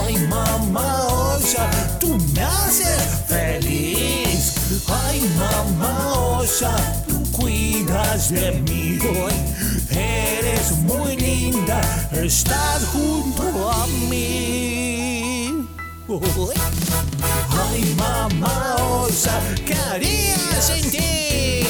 ¡Ay, 0.00 0.16
mamá 0.28 1.08
osa! 1.08 1.68
¡Tú 2.00 2.16
me 2.34 2.42
haces 2.42 3.02
feliz! 3.28 4.54
¡Ay, 4.88 5.20
mamá 5.36 6.38
osa! 6.38 6.74
¡Tú 7.06 7.21
cuidas 7.32 8.30
de 8.30 8.52
mí! 8.52 8.98
¡Ay, 9.28 10.38
eres 10.38 10.72
muy 10.78 11.16
linda! 11.16 11.80
¡Estás 12.12 12.84
junto 12.92 13.70
a 13.70 13.86
mí! 14.08 15.66
¡Ay! 16.08 17.94
Mamá 17.96 18.76
osa, 19.02 19.40
¿qué 19.64 19.74
haría 19.74 20.36
sin 20.60 20.90
ti? 20.90 21.64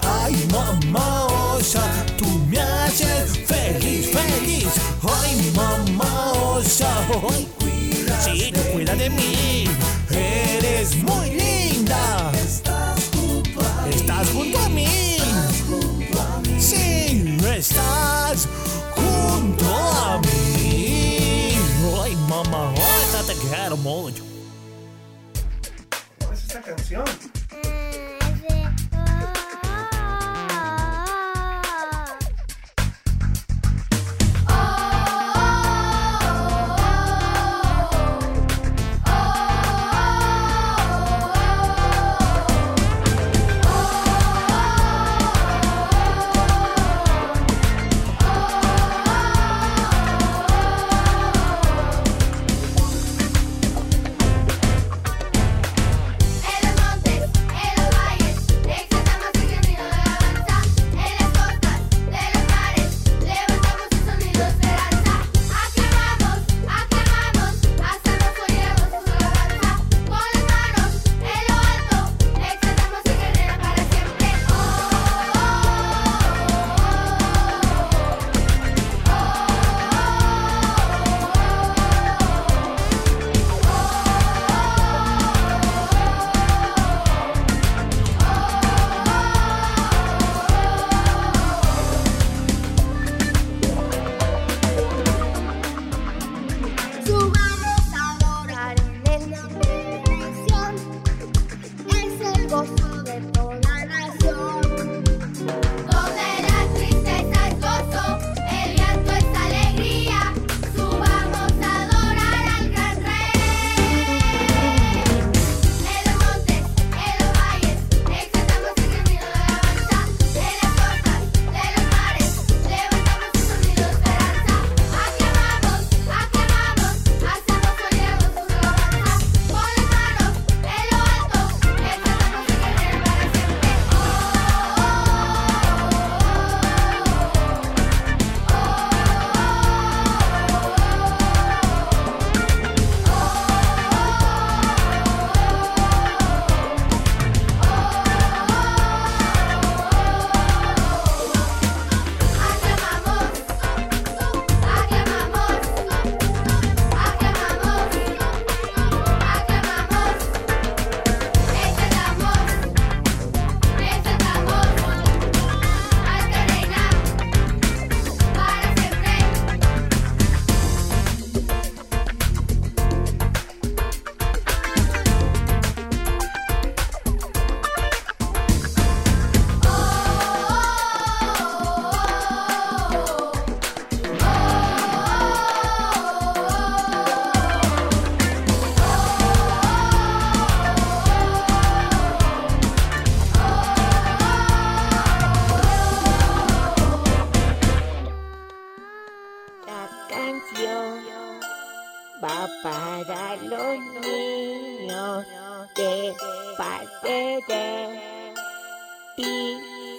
Ay, 0.00 0.34
mamá 0.52 1.26
osa, 1.54 1.82
tú 2.16 2.26
me 2.48 2.60
haces 2.60 3.38
feliz, 3.46 4.10
feliz. 4.10 4.68
Ay, 5.02 5.52
mamá 5.54 6.32
osa, 6.32 6.88
ay, 7.30 7.48
sí, 8.20 8.52
tú 8.52 8.60
cuida 8.72 8.94
de 8.94 9.10
mí. 9.10 9.64
Eres 10.10 10.96
muy 10.96 11.30
linda. 11.30 11.37
Estás 14.20 14.34
junto 14.34 14.58
a 14.58 14.68
mí. 14.70 15.16
Sí, 16.58 17.38
estás 17.56 18.48
junto 18.90 19.64
a 19.64 20.20
mí. 20.22 21.54
Ay, 22.02 22.16
mamá 22.28 22.72
osa, 22.72 23.22
te 23.24 23.34
quiero 23.34 23.76
mucho. 23.76 24.24
¿Cuál 26.18 26.34
es 26.34 26.42
esta 26.42 26.60
canción? 26.60 27.04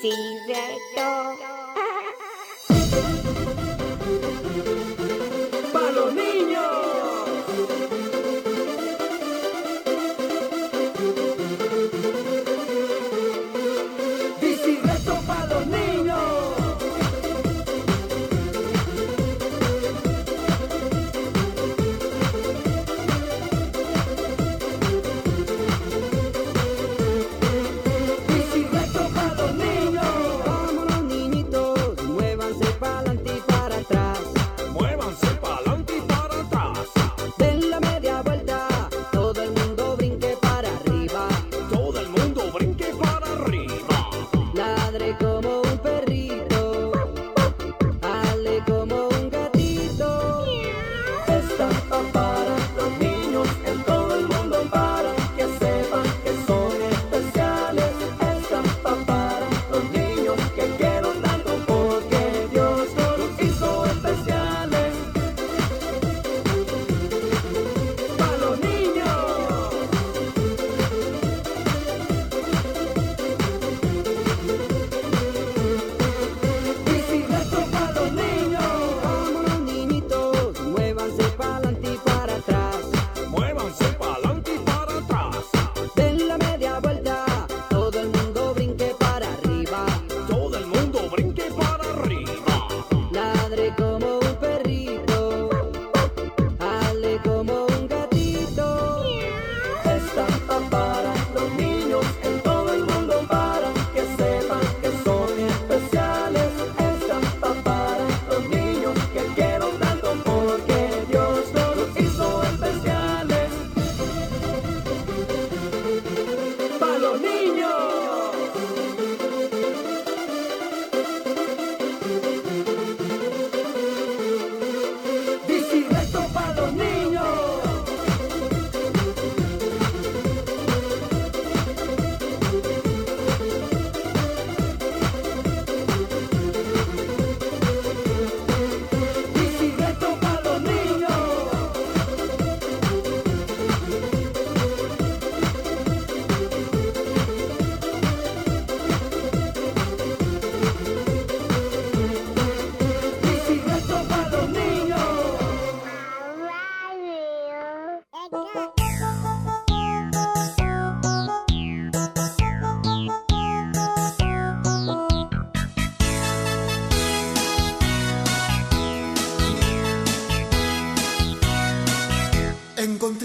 Ti, 0.01 0.39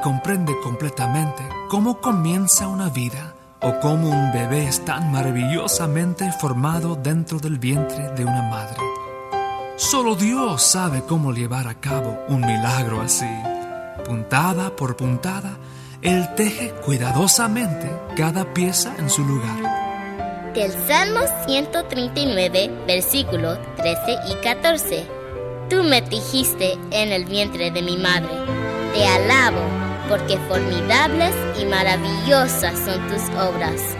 comprende 0.00 0.54
completamente 0.62 1.42
cómo 1.68 2.00
comienza 2.00 2.68
una 2.68 2.88
vida 2.88 3.34
o 3.60 3.78
cómo 3.80 4.08
un 4.08 4.32
bebé 4.32 4.66
es 4.66 4.84
tan 4.84 5.12
maravillosamente 5.12 6.32
formado 6.32 6.96
dentro 6.96 7.38
del 7.38 7.58
vientre 7.58 8.10
de 8.10 8.24
una 8.24 8.42
madre. 8.42 8.78
Solo 9.76 10.14
Dios 10.14 10.62
sabe 10.62 11.02
cómo 11.02 11.32
llevar 11.32 11.66
a 11.66 11.74
cabo 11.74 12.18
un 12.28 12.40
milagro 12.40 13.00
así. 13.00 13.28
Puntada 14.04 14.74
por 14.76 14.96
puntada, 14.96 15.56
Él 16.02 16.28
teje 16.34 16.70
cuidadosamente 16.84 17.90
cada 18.16 18.52
pieza 18.52 18.94
en 18.98 19.08
su 19.10 19.24
lugar. 19.24 20.52
Del 20.54 20.72
Salmo 20.86 21.20
139, 21.46 22.84
versículos 22.86 23.58
13 23.76 24.18
y 24.30 24.34
14. 24.42 25.06
Tú 25.68 25.84
me 25.84 26.02
tejiste 26.02 26.72
en 26.90 27.12
el 27.12 27.24
vientre 27.24 27.70
de 27.70 27.82
mi 27.82 27.96
madre. 27.96 28.30
Te 28.92 29.06
alabo, 29.06 29.60
porque 30.10 30.36
formidables 30.48 31.34
y 31.58 31.64
maravillosas 31.64 32.76
son 32.80 33.06
tus 33.08 33.22
obras. 33.38 33.99